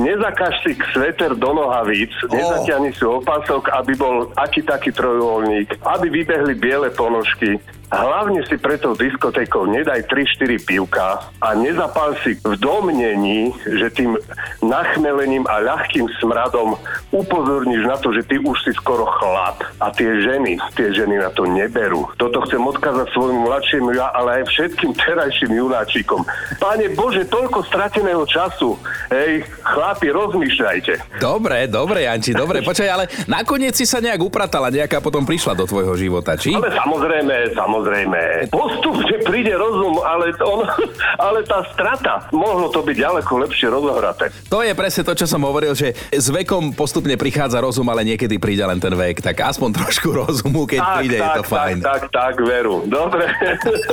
Nezakaž 0.06 0.54
si 0.62 0.78
sveter 0.94 1.34
do 1.34 1.50
nohavíc, 1.50 2.14
oh. 2.22 2.30
nezatiahni 2.30 2.94
si 2.94 3.02
opasok, 3.02 3.74
aby 3.74 3.92
bol 3.98 4.30
aký 4.38 4.62
taký 4.62 4.94
trojuholník, 4.94 5.82
aby 5.82 6.06
vybehli 6.22 6.54
biele 6.54 6.94
ponožky, 6.94 7.58
Hlavne 7.86 8.42
si 8.50 8.58
pre 8.58 8.74
tou 8.82 8.98
diskotékou 8.98 9.70
nedaj 9.70 10.10
3-4 10.10 10.58
pivka 10.66 11.22
a 11.38 11.54
nezapal 11.54 12.18
si 12.26 12.34
v 12.42 12.58
domnení, 12.58 13.54
že 13.62 13.94
tým 13.94 14.18
nachmelením 14.58 15.46
a 15.46 15.62
ľahkým 15.62 16.10
smradom 16.18 16.74
upozorníš 17.14 17.86
na 17.86 17.94
to, 18.02 18.10
že 18.10 18.26
ty 18.26 18.42
už 18.42 18.58
si 18.66 18.74
skoro 18.74 19.06
chlap. 19.06 19.62
A 19.78 19.94
tie 19.94 20.18
ženy, 20.18 20.58
tie 20.74 20.90
ženy 20.90 21.22
na 21.22 21.30
to 21.30 21.46
neberú. 21.46 22.10
Toto 22.18 22.42
chcem 22.50 22.58
odkázať 22.58 23.06
svojmu 23.14 23.46
mladšiemu 23.46 23.94
ja, 23.94 24.10
ale 24.10 24.42
aj 24.42 24.50
všetkým 24.50 24.90
terajším 24.98 25.54
junáčikom. 25.54 26.26
Pane 26.58 26.90
Bože, 26.98 27.22
toľko 27.30 27.62
strateného 27.70 28.26
času. 28.26 28.74
Hej, 29.14 29.46
chlapi, 29.62 30.10
rozmýšľajte. 30.10 31.22
Dobre, 31.22 31.70
dobre, 31.70 32.10
Janči, 32.10 32.34
dobre. 32.34 32.66
Počkaj, 32.66 32.90
ale 32.90 33.06
nakoniec 33.30 33.78
si 33.78 33.86
sa 33.86 34.02
nejak 34.02 34.18
upratala, 34.26 34.74
nejaká 34.74 34.98
potom 34.98 35.22
prišla 35.22 35.54
do 35.54 35.70
tvojho 35.70 35.94
života, 35.94 36.34
či? 36.34 36.50
Ale 36.50 36.74
samozrejme, 36.74 37.54
samozrejme 37.54 37.75
samozrejme. 37.76 38.48
Postupne 38.48 39.16
príde 39.20 39.52
rozum, 39.52 40.00
ale, 40.00 40.32
on, 40.40 40.64
ale 41.28 41.44
tá 41.44 41.60
strata, 41.76 42.24
mohlo 42.32 42.72
to 42.72 42.80
byť 42.80 42.96
ďaleko 42.96 43.32
lepšie 43.44 43.68
rozohraté. 43.68 44.32
To 44.48 44.64
je 44.64 44.72
presne 44.72 45.04
to, 45.04 45.12
čo 45.12 45.28
som 45.28 45.44
hovoril, 45.44 45.76
že 45.76 45.92
s 46.08 46.32
vekom 46.32 46.72
postupne 46.72 47.12
prichádza 47.20 47.60
rozum, 47.60 47.84
ale 47.92 48.08
niekedy 48.08 48.40
príde 48.40 48.64
len 48.64 48.80
ten 48.80 48.96
vek. 48.96 49.20
Tak 49.20 49.44
aspoň 49.44 49.70
trošku 49.84 50.08
rozumu, 50.08 50.64
keď 50.64 50.80
tak, 50.80 50.96
príde, 51.04 51.18
tak, 51.20 51.24
je 51.24 51.30
to 51.36 51.44
tak, 51.44 51.52
fajn. 51.52 51.76
Tak, 51.84 52.02
tak, 52.08 52.12
tak, 52.16 52.34
veru. 52.40 52.76
Dobre. 52.88 53.24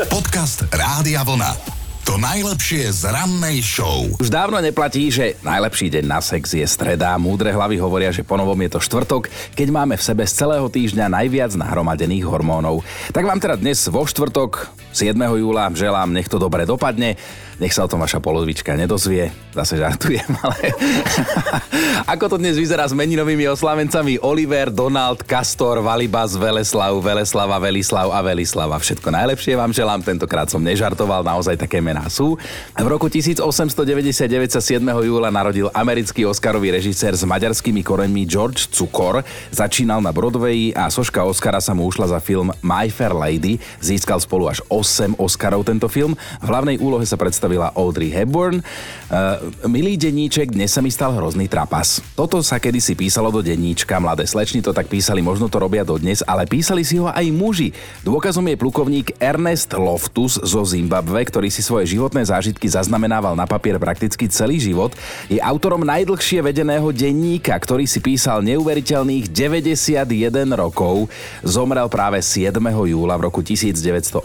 Podcast 0.07 0.63
Rádia 0.71 1.28
Vlna. 1.28 1.82
To 2.04 2.19
najlepšie 2.19 2.92
z 2.92 3.07
rannej 3.07 3.64
show. 3.64 4.04
Už 4.19 4.28
dávno 4.28 4.60
neplatí, 4.60 5.07
že 5.07 5.40
najlepší 5.40 5.88
deň 5.88 6.04
na 6.04 6.19
sex 6.19 6.52
je 6.52 6.68
streda. 6.68 7.16
Múdre 7.16 7.56
hlavy 7.56 7.80
hovoria, 7.80 8.12
že 8.12 8.28
ponovom 8.28 8.60
je 8.60 8.76
to 8.76 8.83
štvrtok, 8.83 9.31
keď 9.56 9.68
máme 9.72 9.95
v 9.95 10.04
sebe 10.04 10.28
z 10.28 10.36
celého 10.36 10.68
týždňa 10.68 11.07
najviac 11.07 11.56
nahromadených 11.56 12.28
hormónov. 12.28 12.83
Tak 13.16 13.24
vám 13.24 13.40
teda 13.40 13.56
dnes 13.56 13.80
vo 13.88 14.04
štvrtok 14.04 14.68
7. 14.92 15.16
júla 15.16 15.72
želám, 15.72 16.12
nech 16.12 16.28
to 16.28 16.36
dobre 16.36 16.68
dopadne. 16.68 17.16
Nech 17.62 17.72
sa 17.72 17.86
o 17.86 17.90
tom 17.90 18.02
vaša 18.02 18.18
polovička 18.18 18.74
nedozvie. 18.74 19.30
Zase 19.54 19.78
žartujem, 19.78 20.28
ale... 20.44 20.74
Ako 22.14 22.28
to 22.28 22.36
dnes 22.42 22.57
vyzerá 22.57 22.83
s 22.83 22.98
meninovými 22.98 23.48
oslavencami? 23.48 24.19
Oliver, 24.19 24.74
Donald, 24.74 25.24
Kastor, 25.24 25.80
Valibas, 25.80 26.36
Veleslav, 26.36 26.98
Veleslava, 27.00 27.57
Velislav 27.62 28.10
a 28.10 28.19
Velislava. 28.26 28.76
Všetko 28.81 29.07
najlepšie 29.14 29.54
vám 29.56 29.72
želám. 29.72 30.02
Tentokrát 30.02 30.50
som 30.50 30.60
nežartoval, 30.60 31.24
naozaj 31.24 31.56
také 31.56 31.80
mená 31.94 32.09
sú. 32.09 32.35
V 32.73 32.88
roku 32.90 33.06
1899 33.06 34.50
sa 34.50 34.59
7. 34.59 34.81
júla 34.81 35.30
narodil 35.30 35.69
americký 35.69 36.26
Oscarový 36.26 36.73
režisér 36.73 37.14
s 37.14 37.21
maďarskými 37.21 37.85
koreňmi 37.85 38.26
George 38.26 38.66
Cukor. 38.73 39.21
Začínal 39.54 40.02
na 40.02 40.09
Broadway 40.09 40.73
a 40.73 40.90
soška 40.90 41.21
Oscara 41.21 41.62
sa 41.62 41.78
mu 41.78 41.85
ušla 41.85 42.18
za 42.18 42.19
film 42.19 42.50
My 42.66 42.90
Fair 42.90 43.14
Lady. 43.14 43.62
Získal 43.78 44.18
spolu 44.18 44.50
až 44.50 44.66
8 44.73 45.21
Oscarov 45.21 45.64
tento 45.69 45.85
film. 45.85 46.18
V 46.42 46.47
hlavnej 46.50 46.81
úlohe 46.81 47.06
sa 47.06 47.14
predstavil 47.14 47.44
predstavila 47.44 47.76
Audrey 47.76 48.07
Hepburn. 48.07 48.64
Uh, 49.12 49.52
milý 49.68 50.00
denníček, 50.00 50.56
dnes 50.56 50.71
sa 50.71 50.80
mi 50.80 50.88
stal 50.88 51.12
hrozný 51.12 51.52
trapas. 51.52 52.00
Toto 52.16 52.40
sa 52.40 52.56
kedysi 52.56 52.95
písalo 52.95 53.35
do 53.35 53.44
denníčka, 53.44 54.00
mladé 54.00 54.23
slečny 54.23 54.64
to 54.64 54.71
tak 54.71 54.88
písali, 54.88 55.19
možno 55.19 55.52
to 55.52 55.59
robia 55.59 55.83
dodnes, 55.83 56.23
ale 56.23 56.47
písali 56.47 56.88
si 56.88 56.97
ho 57.04 57.12
aj 57.12 57.28
muži. 57.35 57.76
Dôkazom 58.07 58.47
je 58.47 58.56
plukovník 58.56 59.19
Ernest 59.19 59.76
Loftus 59.76 60.40
zo 60.40 60.64
Zimbabve, 60.64 61.19
ktorý 61.28 61.52
si 61.52 61.59
svoje 61.59 61.82
životné 61.85 62.23
zážitky 62.25 62.66
zaznamenával 62.66 63.37
na 63.37 63.45
papier 63.45 63.78
prakticky 63.78 64.25
celý 64.31 64.57
život. 64.57 64.95
Je 65.28 65.37
autorom 65.37 65.83
najdlhšie 65.83 66.42
vedeného 66.42 66.90
denníka, 66.90 67.54
ktorý 67.54 67.85
si 67.85 68.02
písal 68.02 68.42
neuveriteľných 68.44 69.30
91 69.30 70.07
rokov. 70.56 71.11
Zomrel 71.44 71.87
práve 71.92 72.23
7. 72.23 72.56
júla 72.87 73.16
v 73.19 73.21
roku 73.30 73.45
1987. 73.45 74.23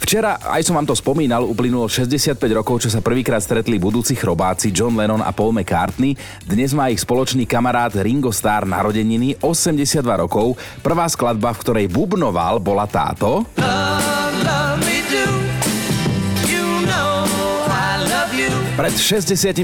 Včera, 0.00 0.38
aj 0.40 0.62
som 0.64 0.76
vám 0.76 0.86
to 0.88 0.96
spomínal, 0.96 1.44
uplynulo 1.44 1.90
65 1.90 2.38
rokov, 2.54 2.86
čo 2.86 2.88
sa 2.92 3.02
prvýkrát 3.02 3.42
stretli 3.42 3.76
budúci 3.80 4.14
chrobáci 4.14 4.70
John 4.70 4.94
Lennon 4.94 5.24
a 5.24 5.32
Paul 5.34 5.56
McCartney. 5.56 6.14
Dnes 6.44 6.72
má 6.76 6.88
ich 6.92 7.02
spoločný 7.02 7.48
kamarát 7.48 7.92
Ringo 7.98 8.30
Starr 8.30 8.68
narodeniny 8.68 9.40
82 9.42 10.00
rokov. 10.04 10.56
Prvá 10.84 11.08
skladba, 11.10 11.52
v 11.56 11.60
ktorej 11.60 11.86
bubnoval, 11.90 12.60
bola 12.60 12.84
táto. 12.86 13.42
Pred 18.74 18.90
68 18.90 19.54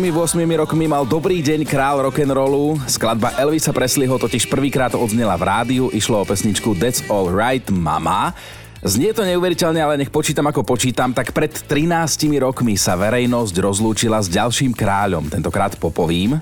rokmi 0.54 0.86
mal 0.86 1.02
dobrý 1.02 1.42
deň 1.42 1.66
král 1.66 1.98
rock'n'rollu. 1.98 2.78
Skladba 2.86 3.34
Elvisa 3.42 3.74
Presleyho 3.74 4.14
totiž 4.14 4.46
prvýkrát 4.46 4.94
odznela 4.94 5.34
v 5.34 5.50
rádiu, 5.50 5.84
išlo 5.90 6.22
o 6.22 6.28
pesničku 6.28 6.78
That's 6.78 7.02
All 7.10 7.26
Right 7.26 7.66
Mama. 7.74 8.30
Znie 8.86 9.10
to 9.10 9.26
neuveriteľne, 9.26 9.82
ale 9.82 9.98
nech 9.98 10.14
počítam 10.14 10.46
ako 10.46 10.62
počítam, 10.62 11.10
tak 11.10 11.34
pred 11.34 11.50
13 11.50 12.38
rokmi 12.38 12.78
sa 12.78 12.94
verejnosť 12.94 13.54
rozlúčila 13.58 14.22
s 14.22 14.30
ďalším 14.30 14.78
kráľom, 14.78 15.26
tentokrát 15.26 15.74
popovým. 15.74 16.38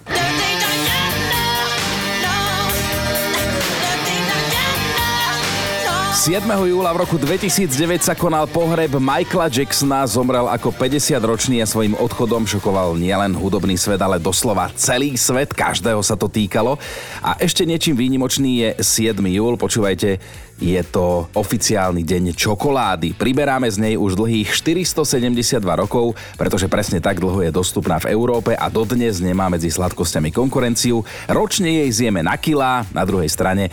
7. 6.29 6.45
júla 6.45 6.93
v 6.93 7.09
roku 7.09 7.17
2009 7.17 8.05
sa 8.05 8.13
konal 8.13 8.45
pohreb 8.45 9.01
Michaela 9.01 9.49
Jacksona, 9.49 10.05
zomrel 10.05 10.45
ako 10.45 10.77
50-ročný 10.77 11.65
a 11.65 11.67
svojim 11.67 11.97
odchodom 11.97 12.45
šokoval 12.45 13.01
nielen 13.01 13.33
hudobný 13.33 13.81
svet, 13.81 13.97
ale 13.97 14.21
doslova 14.21 14.69
celý 14.77 15.17
svet, 15.17 15.57
každého 15.57 16.05
sa 16.05 16.21
to 16.21 16.29
týkalo. 16.29 16.77
A 17.25 17.41
ešte 17.41 17.65
niečím 17.65 17.97
výnimočný 17.97 18.61
je 18.61 18.69
7. 18.77 19.17
júl, 19.25 19.57
počúvajte, 19.57 20.21
je 20.61 20.83
to 20.93 21.33
oficiálny 21.33 22.05
deň 22.05 22.37
čokolády. 22.37 23.17
Priberáme 23.17 23.71
z 23.73 23.81
nej 23.81 23.95
už 23.97 24.21
dlhých 24.21 24.53
472 24.53 25.65
rokov, 25.65 26.13
pretože 26.37 26.69
presne 26.69 27.01
tak 27.01 27.25
dlho 27.25 27.41
je 27.47 27.55
dostupná 27.55 27.97
v 28.05 28.13
Európe 28.13 28.53
a 28.53 28.69
dodnes 28.69 29.17
nemá 29.23 29.49
medzi 29.49 29.73
sladkosťami 29.73 30.29
konkurenciu. 30.29 31.01
Ročne 31.31 31.73
jej 31.87 31.91
zjeme 32.05 32.21
na 32.21 32.37
kilá, 32.37 32.85
na 32.93 33.09
druhej 33.09 33.33
strane 33.33 33.73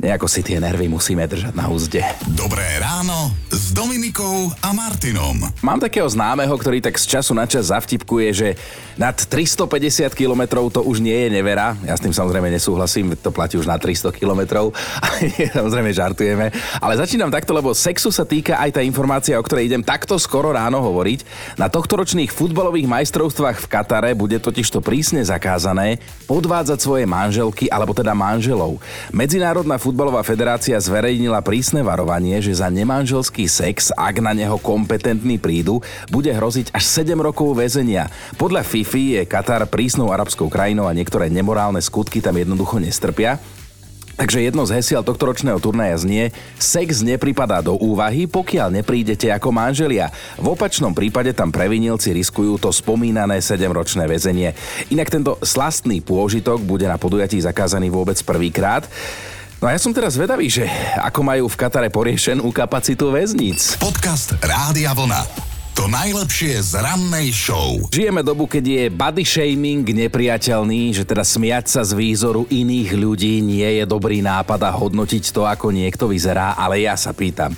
nejako 0.00 0.30
si 0.30 0.40
tie 0.40 0.62
nervy 0.62 0.88
musíme 0.88 1.26
držať 1.26 1.52
na 1.52 1.68
úzde. 1.68 2.00
Dobré 2.32 2.64
ráno 2.78 3.34
s 3.50 3.74
Dominikou 3.76 4.48
a 4.64 4.70
Martinom. 4.72 5.36
Mám 5.60 5.82
takého 5.82 6.08
známeho, 6.08 6.52
ktorý 6.54 6.80
tak 6.80 6.96
z 6.96 7.18
času 7.18 7.36
na 7.36 7.44
čas 7.44 7.68
zavtipkuje, 7.74 8.28
že 8.32 8.48
nad 8.96 9.16
350 9.16 10.12
km 10.12 10.68
to 10.68 10.84
už 10.84 11.00
nie 11.00 11.16
je 11.26 11.28
nevera. 11.32 11.72
Ja 11.84 11.96
s 11.96 12.04
tým 12.04 12.12
samozrejme 12.12 12.52
nesúhlasím, 12.52 13.16
to 13.16 13.32
platí 13.32 13.56
už 13.56 13.66
na 13.66 13.80
300 13.80 14.12
km. 14.12 14.70
samozrejme 15.58 15.90
žartujeme. 15.90 16.52
Ale 16.78 16.94
začínam 17.00 17.32
takto, 17.32 17.56
lebo 17.56 17.72
sexu 17.72 18.12
sa 18.12 18.28
týka 18.28 18.60
aj 18.60 18.76
tá 18.76 18.80
informácia, 18.84 19.34
o 19.34 19.44
ktorej 19.44 19.72
idem 19.72 19.82
takto 19.82 20.20
skoro 20.20 20.52
ráno 20.52 20.84
hovoriť. 20.84 21.24
Na 21.56 21.72
tohtoročných 21.72 22.30
futbalových 22.30 22.86
majstrovstvách 22.86 23.64
v 23.64 23.70
Katare 23.72 24.10
bude 24.12 24.36
totiž 24.36 24.68
to 24.68 24.84
prísne 24.84 25.24
zakázané 25.24 25.98
podvádzať 26.28 26.78
svoje 26.78 27.04
manželky 27.08 27.66
alebo 27.72 27.96
teda 27.96 28.12
manželov. 28.12 28.76
Medzinárodná 29.10 29.80
futbalová 29.82 30.22
federácia 30.22 30.78
zverejnila 30.78 31.42
prísne 31.42 31.82
varovanie, 31.82 32.38
že 32.38 32.54
za 32.54 32.70
nemanželský 32.70 33.50
sex, 33.50 33.90
ak 33.90 34.22
na 34.22 34.30
neho 34.30 34.54
kompetentní 34.62 35.42
prídu, 35.42 35.82
bude 36.06 36.30
hroziť 36.30 36.70
až 36.70 37.02
7 37.02 37.18
rokov 37.18 37.58
väzenia. 37.58 38.06
Podľa 38.38 38.62
FIFI 38.62 39.18
je 39.18 39.22
Katar 39.26 39.66
prísnou 39.66 40.14
arabskou 40.14 40.46
krajinou 40.46 40.86
a 40.86 40.94
niektoré 40.94 41.26
nemorálne 41.26 41.82
skutky 41.82 42.22
tam 42.22 42.38
jednoducho 42.38 42.78
nestrpia. 42.78 43.42
Takže 44.12 44.44
jedno 44.44 44.62
z 44.68 44.78
hesiel 44.78 45.02
tohto 45.02 45.24
ročného 45.24 45.58
turnaja 45.58 45.98
znie 45.98 46.30
Sex 46.60 47.02
nepripadá 47.02 47.58
do 47.58 47.74
úvahy, 47.74 48.30
pokiaľ 48.30 48.70
neprídete 48.78 49.34
ako 49.34 49.50
manželia. 49.50 50.14
V 50.38 50.52
opačnom 50.52 50.94
prípade 50.94 51.34
tam 51.34 51.50
previnilci 51.50 52.14
riskujú 52.14 52.54
to 52.60 52.70
spomínané 52.70 53.42
7-ročné 53.42 54.06
väzenie. 54.06 54.54
Inak 54.94 55.10
tento 55.10 55.42
slastný 55.42 56.04
pôžitok 56.04 56.62
bude 56.62 56.86
na 56.86 57.00
podujatí 57.02 57.42
zakázaný 57.42 57.90
vôbec 57.90 58.20
prvýkrát. 58.22 58.86
No 59.62 59.70
a 59.70 59.78
ja 59.78 59.80
som 59.80 59.94
teraz 59.94 60.18
vedavý, 60.18 60.50
že 60.50 60.66
ako 60.98 61.22
majú 61.22 61.46
v 61.46 61.54
Katare 61.54 61.86
poriešenú 61.86 62.50
kapacitu 62.50 63.14
väzníc. 63.14 63.78
Podcast 63.78 64.34
Rádia 64.42 64.90
Vlna. 64.90 65.51
To 65.72 65.88
najlepšie 65.88 66.60
z 66.60 66.84
rannej 66.84 67.32
show. 67.32 67.80
Žijeme 67.88 68.20
dobu, 68.20 68.44
keď 68.44 68.64
je 68.68 68.84
body 68.92 69.24
shaming 69.24 69.88
nepriateľný, 69.88 70.92
že 70.92 71.08
teda 71.08 71.24
smiať 71.24 71.72
sa 71.72 71.80
z 71.80 71.96
výzoru 71.96 72.44
iných 72.44 72.92
ľudí 72.92 73.40
nie 73.40 73.80
je 73.80 73.84
dobrý 73.88 74.20
nápad 74.20 74.68
a 74.68 74.76
hodnotiť 74.76 75.32
to, 75.32 75.48
ako 75.48 75.72
niekto 75.72 76.12
vyzerá, 76.12 76.52
ale 76.60 76.84
ja 76.84 76.92
sa 76.92 77.16
pýtam, 77.16 77.56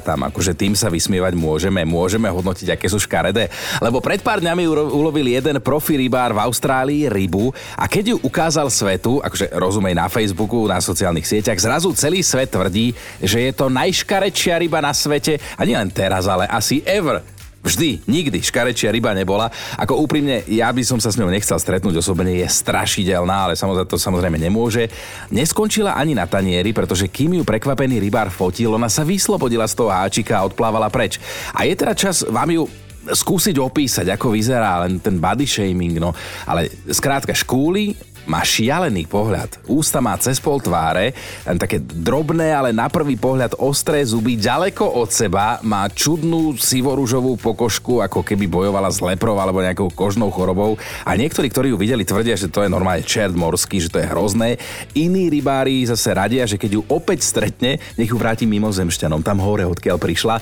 tam, 0.00 0.20
akože 0.32 0.56
tým 0.56 0.72
sa 0.72 0.88
vysmievať 0.88 1.36
môžeme, 1.36 1.84
môžeme 1.84 2.32
hodnotiť, 2.32 2.80
aké 2.80 2.88
sú 2.88 2.96
škaredé, 2.96 3.52
lebo 3.84 4.00
pred 4.00 4.24
pár 4.24 4.40
dňami 4.40 4.64
ulovil 4.96 5.28
jeden 5.28 5.60
profi 5.60 6.00
rybár 6.00 6.32
v 6.32 6.40
Austrálii 6.40 7.12
rybu 7.12 7.52
a 7.76 7.84
keď 7.84 8.16
ju 8.16 8.24
ukázal 8.24 8.72
svetu, 8.72 9.20
akože 9.20 9.52
rozumej 9.52 9.92
na 10.00 10.08
Facebooku, 10.08 10.64
na 10.64 10.80
sociálnych 10.80 11.28
sieťach, 11.28 11.60
zrazu 11.60 11.92
celý 11.92 12.24
svet 12.24 12.56
tvrdí, 12.56 12.96
že 13.20 13.36
je 13.36 13.52
to 13.52 13.68
najškarečšia 13.68 14.64
ryba 14.64 14.80
na 14.80 14.96
svete 14.96 15.36
a 15.60 15.68
nielen 15.68 15.92
teraz, 15.92 16.24
ale 16.24 16.48
asi 16.48 16.80
ever. 16.88 17.20
Vždy, 17.60 18.00
nikdy 18.08 18.40
škarečia 18.40 18.88
ryba 18.88 19.12
nebola. 19.12 19.52
Ako 19.76 20.00
úprimne, 20.00 20.40
ja 20.48 20.72
by 20.72 20.80
som 20.80 20.96
sa 20.96 21.12
s 21.12 21.20
ňou 21.20 21.28
nechcel 21.28 21.60
stretnúť 21.60 22.00
osobne, 22.00 22.32
je 22.40 22.48
strašidelná, 22.48 23.52
ale 23.52 23.52
samozrejme 23.52 23.84
to 23.84 24.00
samozrejme 24.00 24.38
nemôže. 24.40 24.88
Neskončila 25.28 25.92
ani 25.92 26.16
na 26.16 26.24
tanieri, 26.24 26.72
pretože 26.72 27.12
kým 27.12 27.36
ju 27.36 27.44
prekvapený 27.44 28.00
rybár 28.00 28.32
fotil, 28.32 28.72
ona 28.72 28.88
sa 28.88 29.04
vyslobodila 29.04 29.68
z 29.68 29.76
toho 29.76 29.92
háčika 29.92 30.40
a 30.40 30.48
odplávala 30.48 30.88
preč. 30.88 31.20
A 31.52 31.68
je 31.68 31.76
teda 31.76 31.92
čas 31.92 32.24
vám 32.24 32.48
ju 32.48 32.64
skúsiť 33.00 33.56
opísať, 33.60 34.06
ako 34.12 34.32
vyzerá 34.32 34.84
len 34.84 34.96
ten 35.00 35.20
body 35.20 35.44
shaming, 35.44 36.00
no. 36.00 36.16
Ale 36.48 36.68
skrátka 36.88 37.36
škúly, 37.36 37.96
má 38.28 38.44
šialený 38.44 39.08
pohľad. 39.08 39.62
Ústa 39.70 40.02
má 40.02 40.16
cez 40.20 40.36
pol 40.42 40.60
tváre, 40.60 41.16
len 41.46 41.58
také 41.60 41.80
drobné, 41.80 42.52
ale 42.52 42.70
na 42.74 42.90
prvý 42.90 43.16
pohľad 43.16 43.56
ostré 43.60 44.04
zuby 44.04 44.36
ďaleko 44.36 44.84
od 44.84 45.08
seba, 45.08 45.60
má 45.64 45.88
čudnú 45.88 46.56
sivorúžovú 46.56 47.40
pokožku, 47.40 48.04
ako 48.04 48.20
keby 48.24 48.50
bojovala 48.50 48.90
s 48.92 49.00
leprou 49.00 49.38
alebo 49.40 49.64
nejakou 49.64 49.88
kožnou 49.92 50.28
chorobou. 50.28 50.76
A 51.06 51.16
niektorí, 51.16 51.48
ktorí 51.48 51.72
ju 51.72 51.78
videli, 51.80 52.04
tvrdia, 52.04 52.36
že 52.36 52.50
to 52.50 52.64
je 52.64 52.72
normálne 52.72 53.06
čert 53.06 53.32
morský, 53.32 53.80
že 53.80 53.92
to 53.92 54.02
je 54.02 54.10
hrozné. 54.10 54.60
Iní 54.96 55.30
rybári 55.30 55.86
zase 55.86 56.12
radia, 56.12 56.44
že 56.44 56.60
keď 56.60 56.80
ju 56.80 56.82
opäť 56.90 57.24
stretne, 57.24 57.82
nech 57.96 58.10
ju 58.10 58.16
vráti 58.18 58.44
mimozemšťanom, 58.46 59.24
tam 59.24 59.42
hore, 59.42 59.64
odkiaľ 59.66 59.96
prišla. 60.00 60.38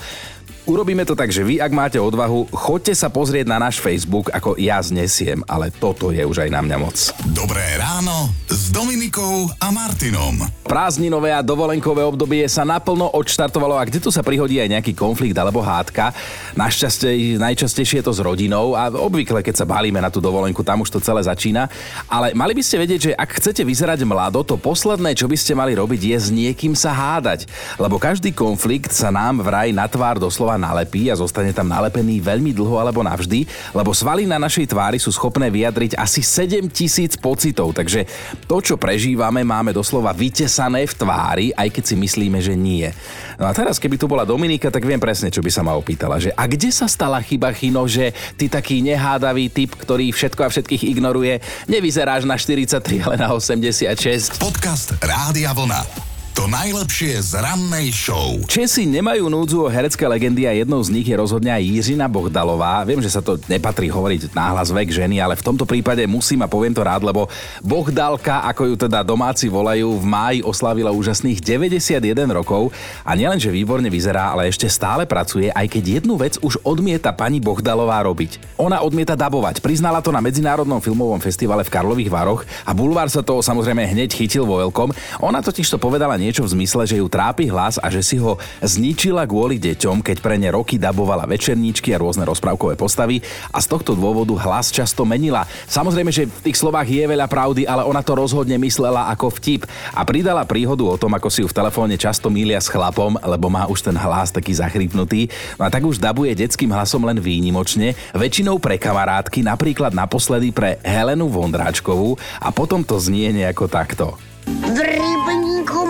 Urobíme 0.69 1.09
to 1.09 1.17
tak, 1.17 1.33
že 1.33 1.41
vy, 1.41 1.65
ak 1.65 1.73
máte 1.73 1.97
odvahu, 1.97 2.53
choďte 2.53 2.93
sa 2.93 3.09
pozrieť 3.09 3.49
na 3.49 3.57
náš 3.57 3.81
Facebook, 3.81 4.29
ako 4.29 4.53
ja 4.61 4.77
znesiem, 4.85 5.41
ale 5.49 5.73
toto 5.73 6.13
je 6.13 6.21
už 6.21 6.45
aj 6.45 6.51
na 6.53 6.61
mňa 6.61 6.77
moc. 6.77 7.09
Dobré 7.33 7.65
ráno 7.81 8.29
s 8.53 8.69
Dominikou 8.69 9.49
a 9.65 9.73
Martinom. 9.73 10.45
Prázdninové 10.69 11.33
a 11.33 11.41
dovolenkové 11.41 12.05
obdobie 12.05 12.45
sa 12.53 12.69
naplno 12.69 13.09
odštartovalo 13.17 13.81
a 13.81 13.89
kde 13.89 13.97
tu 13.97 14.13
sa 14.13 14.21
prihodí 14.21 14.61
aj 14.61 14.69
nejaký 14.77 14.93
konflikt 14.93 15.33
alebo 15.41 15.65
hádka. 15.65 16.13
Našťastie 16.53 17.41
najčastejšie 17.41 18.05
je 18.05 18.13
to 18.13 18.13
s 18.13 18.21
rodinou 18.21 18.77
a 18.77 18.93
obvykle, 18.93 19.41
keď 19.41 19.65
sa 19.65 19.65
balíme 19.65 20.05
na 20.05 20.13
tú 20.13 20.21
dovolenku, 20.21 20.61
tam 20.61 20.85
už 20.85 20.93
to 20.93 21.01
celé 21.01 21.25
začína. 21.25 21.73
Ale 22.13 22.37
mali 22.37 22.53
by 22.53 22.61
ste 22.61 22.77
vedieť, 22.77 23.01
že 23.01 23.17
ak 23.17 23.41
chcete 23.41 23.65
vyzerať 23.65 24.05
mlado, 24.05 24.45
to 24.45 24.61
posledné, 24.61 25.17
čo 25.17 25.25
by 25.25 25.37
ste 25.41 25.57
mali 25.57 25.73
robiť, 25.73 26.13
je 26.13 26.19
s 26.21 26.29
niekým 26.29 26.77
sa 26.77 26.93
hádať. 26.93 27.49
Lebo 27.81 27.97
každý 27.97 28.37
konflikt 28.37 28.93
sa 28.93 29.09
nám 29.09 29.41
vraj 29.41 29.73
na 29.73 29.89
tvár 29.89 30.21
doslova 30.21 30.58
nalepí 30.59 31.09
a 31.09 31.17
zostane 31.17 31.55
tam 31.55 31.71
nalepený 31.71 32.21
veľmi 32.21 32.53
dlho 32.53 32.77
alebo 32.83 33.01
navždy, 33.07 33.47
lebo 33.73 33.95
svaly 33.95 34.27
na 34.27 34.37
našej 34.37 34.75
tvári 34.75 34.99
sú 34.99 35.15
schopné 35.15 35.49
vyjadriť 35.49 35.97
asi 35.97 36.21
7 36.21 36.69
tisíc 36.69 37.15
pocitov, 37.17 37.73
takže 37.73 38.05
to, 38.45 38.59
čo 38.61 38.75
prežívame, 38.77 39.47
máme 39.47 39.71
doslova 39.71 40.11
vytesané 40.13 40.85
v 40.85 40.95
tvári, 40.99 41.47
aj 41.55 41.69
keď 41.71 41.85
si 41.89 41.95
myslíme, 41.95 42.39
že 42.43 42.59
nie. 42.59 42.91
No 43.39 43.47
a 43.47 43.55
teraz, 43.55 43.79
keby 43.79 43.97
tu 43.97 44.11
bola 44.11 44.27
Dominika, 44.27 44.69
tak 44.69 44.83
viem 44.83 44.99
presne, 44.99 45.31
čo 45.31 45.41
by 45.41 45.51
sa 45.55 45.63
ma 45.63 45.79
opýtala, 45.79 46.19
že 46.19 46.35
a 46.35 46.45
kde 46.51 46.75
sa 46.75 46.91
stala 46.91 47.23
chyba 47.23 47.55
Chino, 47.55 47.87
že 47.87 48.11
ty 48.35 48.51
taký 48.51 48.83
nehádavý 48.83 49.49
typ, 49.49 49.79
ktorý 49.79 50.11
všetko 50.11 50.41
a 50.43 50.51
všetkých 50.51 50.83
ignoruje, 50.91 51.39
nevyzeráš 51.71 52.27
na 52.27 52.35
43, 52.35 53.07
ale 53.07 53.17
na 53.17 53.31
86. 53.31 54.43
Podcast 54.43 54.99
Rádia 54.99 55.55
Vlna. 55.55 56.18
To 56.39 56.47
najlepšie 56.47 57.19
z 57.19 57.43
rannej 57.43 57.91
show. 57.91 58.39
Česi 58.47 58.87
nemajú 58.87 59.27
núdzu 59.27 59.67
o 59.67 59.73
herecké 59.75 60.07
legendy 60.07 60.47
a 60.47 60.55
jednou 60.55 60.79
z 60.79 60.95
nich 60.95 61.03
je 61.03 61.19
rozhodne 61.19 61.51
aj 61.51 61.67
Jiřina 61.67 62.07
Bohdalová. 62.07 62.87
Viem, 62.87 63.03
že 63.03 63.11
sa 63.11 63.19
to 63.19 63.43
nepatrí 63.51 63.91
hovoriť 63.91 64.31
náhlas 64.39 64.71
vek 64.71 64.87
ženy, 64.87 65.19
ale 65.19 65.35
v 65.35 65.43
tomto 65.43 65.67
prípade 65.67 65.99
musím 66.07 66.47
a 66.47 66.47
poviem 66.47 66.71
to 66.71 66.87
rád, 66.87 67.03
lebo 67.03 67.27
Bohdalka, 67.59 68.47
ako 68.47 68.71
ju 68.71 68.75
teda 68.79 69.03
domáci 69.03 69.51
volajú, 69.51 69.99
v 69.99 70.07
máji 70.07 70.39
oslavila 70.47 70.95
úžasných 70.95 71.43
91 71.43 71.99
rokov 72.31 72.71
a 73.03 73.19
nielenže 73.19 73.51
výborne 73.51 73.91
vyzerá, 73.91 74.31
ale 74.31 74.47
ešte 74.47 74.71
stále 74.71 75.11
pracuje, 75.11 75.51
aj 75.51 75.67
keď 75.67 76.07
jednu 76.07 76.15
vec 76.23 76.39
už 76.39 76.63
odmieta 76.63 77.11
pani 77.11 77.43
Bohdalová 77.43 77.99
robiť. 78.07 78.63
Ona 78.63 78.87
odmieta 78.87 79.19
dabovať. 79.19 79.59
Priznala 79.59 79.99
to 79.99 80.15
na 80.15 80.23
Medzinárodnom 80.23 80.79
filmovom 80.79 81.19
festivale 81.19 81.67
v 81.67 81.75
Karlových 81.75 82.15
Varoch 82.15 82.47
a 82.63 82.71
Bulvár 82.71 83.11
sa 83.11 83.27
toho 83.27 83.43
samozrejme 83.43 83.91
hneď 83.91 84.15
chytil 84.15 84.47
vo 84.47 84.63
veľkom. 84.63 84.95
Ona 85.27 85.43
totiž 85.43 85.67
to 85.67 85.83
povedala 85.83 86.15
nie 86.15 86.28
niečo 86.29 86.45
v 86.45 86.61
zmysle, 86.61 86.85
že 86.85 87.01
ju 87.01 87.09
trápi 87.09 87.49
hlas 87.49 87.81
a 87.81 87.89
že 87.89 88.05
si 88.05 88.21
ho 88.21 88.37
zničila 88.61 89.25
kvôli 89.25 89.57
deťom, 89.57 90.05
keď 90.05 90.21
pre 90.21 90.37
ne 90.37 90.53
roky 90.53 90.77
dabovala 90.77 91.25
večerníčky 91.25 91.97
a 91.97 92.01
rôzne 92.05 92.29
rozprávkové 92.29 92.77
postavy 92.77 93.25
a 93.49 93.65
z 93.65 93.67
tohto 93.73 93.97
dôvodu 93.97 94.37
hlas 94.37 94.69
často 94.69 95.09
menila. 95.09 95.49
Samozrejme, 95.65 96.13
že 96.13 96.29
v 96.29 96.53
tých 96.53 96.61
slovách 96.61 96.85
je 96.85 97.09
veľa 97.09 97.25
pravdy, 97.25 97.65
ale 97.65 97.89
ona 97.89 98.05
to 98.05 98.13
rozhodne 98.13 98.61
myslela 98.61 99.09
ako 99.17 99.33
vtip 99.41 99.65
a 99.97 100.05
pridala 100.05 100.45
príhodu 100.45 100.85
o 100.85 101.01
tom, 101.01 101.17
ako 101.17 101.33
si 101.33 101.41
ju 101.41 101.49
v 101.49 101.57
telefóne 101.57 101.97
často 101.97 102.29
mília 102.29 102.61
s 102.61 102.69
chlapom, 102.69 103.17
lebo 103.17 103.49
má 103.49 103.65
už 103.65 103.89
ten 103.89 103.97
hlas 103.97 104.29
taký 104.29 104.53
zachrypnutý. 104.53 105.33
No 105.57 105.65
a 105.65 105.73
tak 105.73 105.89
už 105.89 105.97
dabuje 105.97 106.37
detským 106.37 106.69
hlasom 106.69 107.09
len 107.09 107.17
výnimočne, 107.17 107.97
väčšinou 108.13 108.61
pre 108.61 108.77
kamarátky, 108.77 109.41
napríklad 109.41 109.97
naposledy 109.97 110.53
pre 110.53 110.77
Helenu 110.85 111.33
Vondráčkovú 111.33 112.21
a 112.37 112.53
potom 112.53 112.85
to 112.85 113.01
znie 113.01 113.33
nejako 113.33 113.65
takto. 113.65 114.21
V 114.49 114.77
rybníku 114.77 115.48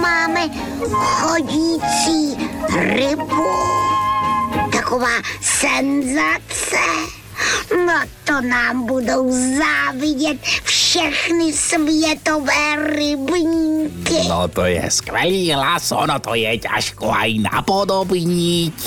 máme 0.08 0.48
chodící 0.90 2.36
rybu. 2.72 3.46
Taková 4.72 5.22
senzace. 5.40 6.86
No 7.86 8.00
to 8.24 8.40
nám 8.40 8.86
budou 8.86 9.32
závidět 9.58 10.38
všechny 10.88 11.52
světové 11.52 12.76
rybníky. 12.96 14.24
No 14.28 14.48
to 14.48 14.64
je 14.64 14.90
skvelý 14.90 15.52
hlas, 15.52 15.92
ono 15.92 16.16
to 16.16 16.32
je 16.32 16.48
ťažko 16.64 17.12
aj 17.12 17.44
napodobniť. 17.44 18.78